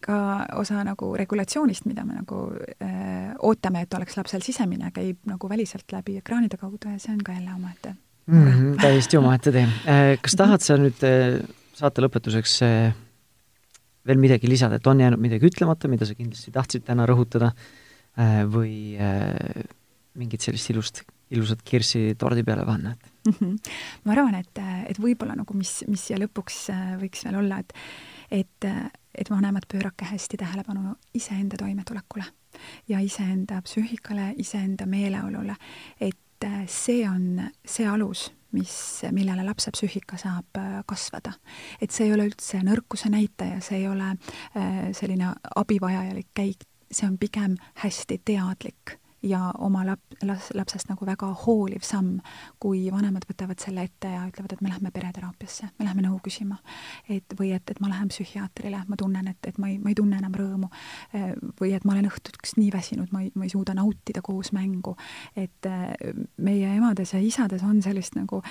[0.00, 2.52] ka osa nagu regulatsioonist, mida me nagu
[2.82, 7.24] äh, ootame, et oleks lapsel sisemine, käib nagu väliselt läbi ekraanide kaudu ja see on
[7.24, 7.94] ka jälle omaette
[8.26, 9.62] mm -hmm, täiesti omaette tee.
[9.64, 11.40] Äh, kas tahad sa nüüd äh,
[11.74, 12.60] saate lõpetuseks
[14.06, 17.52] veel midagi lisada, et on jäänud midagi ütlemata, mida sa kindlasti tahtsid täna rõhutada
[18.52, 18.96] või
[20.20, 21.02] mingit sellist ilust,
[21.34, 23.34] ilusat kirssi tordi peale panna, et mm.
[23.38, 23.74] -hmm.
[24.04, 27.74] ma arvan, et, et võib-olla nagu mis, mis siia lõpuks äh, võiks veel olla, et
[28.30, 28.64] et,
[29.14, 32.24] et vanemad pöörake hästi tähelepanu iseenda toimetulekule
[32.88, 35.56] ja iseenda psüühikale, iseenda meeleolule,
[36.00, 41.32] et äh, see on see alus, mis, millele lapse psüühika saab äh, kasvada.
[41.80, 44.14] et see ei ole üldse nõrkuse näitaja, see ei ole
[44.92, 51.28] selline abivajalik käik, see on pigem hästi teadlik ja oma lap-, las-, lapsest nagu väga
[51.44, 52.20] hooliv samm,
[52.62, 56.58] kui vanemad võtavad selle ette ja ütlevad, et me lähme pereteraapiasse, me lähme nõu küsima.
[57.08, 59.98] et või et, et ma lähen psühhiaatrile, ma tunnen, et, et ma ei, ma ei
[59.98, 60.70] tunne enam rõõmu.
[61.60, 64.96] või et ma olen õhtuks nii väsinud, ma ei, ma ei suuda nautida koos mängu.
[65.36, 65.68] et
[66.36, 68.42] meie emades ja isades on sellist nagu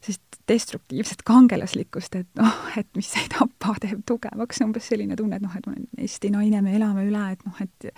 [0.00, 5.44] sellist destruktiivset kangelaslikkust, et noh, et mis ei tapa, teeb tugevaks, umbes selline tunne, et
[5.44, 7.90] noh, et ma olen Eesti naine, me elame üle, et noh, et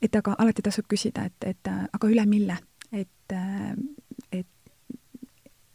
[0.00, 2.56] et aga alati tasub küsida, et, et aga üle mille,
[2.92, 3.36] et,
[4.32, 4.46] et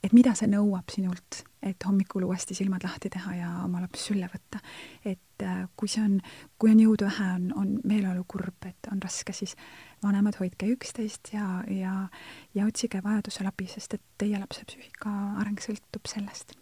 [0.05, 4.27] et mida see nõuab sinult, et hommikul uuesti silmad lahti teha ja oma laps sülle
[4.29, 4.59] võtta.
[5.05, 6.19] et kui see on,
[6.61, 9.55] kui on jõudu vähe, on, on meeleolu kurb, et on raske, siis
[10.06, 11.95] vanemad, hoidke üksteist ja, ja,
[12.56, 16.56] ja otsige vajadusel abi, sest et teie lapse psüühika areng sõltub sellest.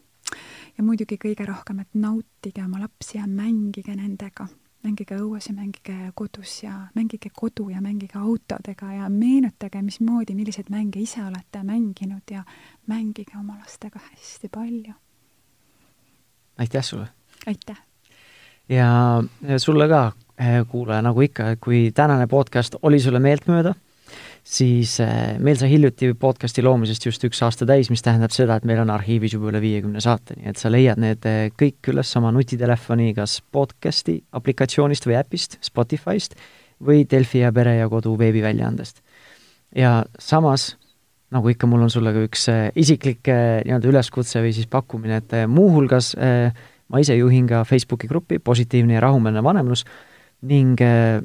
[0.77, 4.47] ja muidugi kõige rohkem, et nautige oma lapsi ja mängige nendega,
[4.83, 10.71] mängige õues ja mängige kodus ja mängige kodu ja mängige autodega ja meenutage, mismoodi, milliseid
[10.73, 12.43] mänge ise olete mänginud ja
[12.87, 14.93] mängige oma lastega hästi palju.
[16.57, 17.07] aitäh sulle!
[17.47, 17.92] aitäh!
[18.69, 19.23] Ja
[19.57, 20.11] sulle ka,
[20.43, 23.75] Eh, kuulaja, nagu ikka, kui tänane podcast oli sulle meeltmööda,
[24.41, 28.65] siis eh, meil sai hiljuti podcasti loomisest just üks aasta täis, mis tähendab seda, et
[28.65, 32.15] meil on arhiivis juba üle viiekümne saate, nii et sa leiad need eh, kõik üles
[32.17, 36.33] oma nutitelefoni kas podcasti aplikatsioonist või äpist, Spotify'st
[36.81, 39.03] või Delfi ja Pere ja Kodu veebiväljaandest.
[39.77, 40.71] ja samas,
[41.29, 46.15] nagu ikka, mul on sulle ka üks isiklik nii-öelda üleskutse või siis pakkumine, et muuhulgas
[46.93, 49.81] ma ise juhin ka Facebooki gruppi Positiivne ja rahumeelne vanemlus,
[50.45, 51.21] ning äh,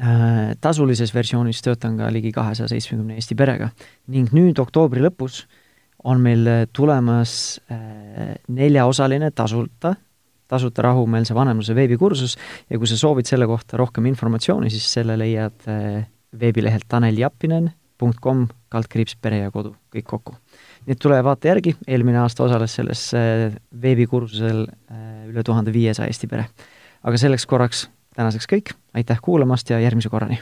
[0.00, 3.70] äh, tasulises versioonis töötan ka ligi kahesaja seitsmekümne Eesti perega.
[4.08, 5.44] ning nüüd oktoobri lõpus
[6.04, 9.94] on meil äh, tulemas äh, neljaosaline tasuta,
[10.48, 12.36] tasuta rahumeelse vanemluse veebikursus
[12.70, 16.06] ja kui sa soovid selle kohta rohkem informatsiooni, siis selle leiad äh,
[16.40, 20.36] veebilehelt taneljappinen.com, kaldkriips pere ja kodu, kõik kokku.
[20.90, 23.46] Nii et tule vaata järgi, eelmine aasta osales selles äh,
[23.82, 26.48] veebikursusel äh, üle tuhande viiesaja Eesti pere.
[27.06, 27.86] Aga selleks korraks
[28.18, 30.40] tänaseks kõik, aitäh kuulamast ja järgmise korrani!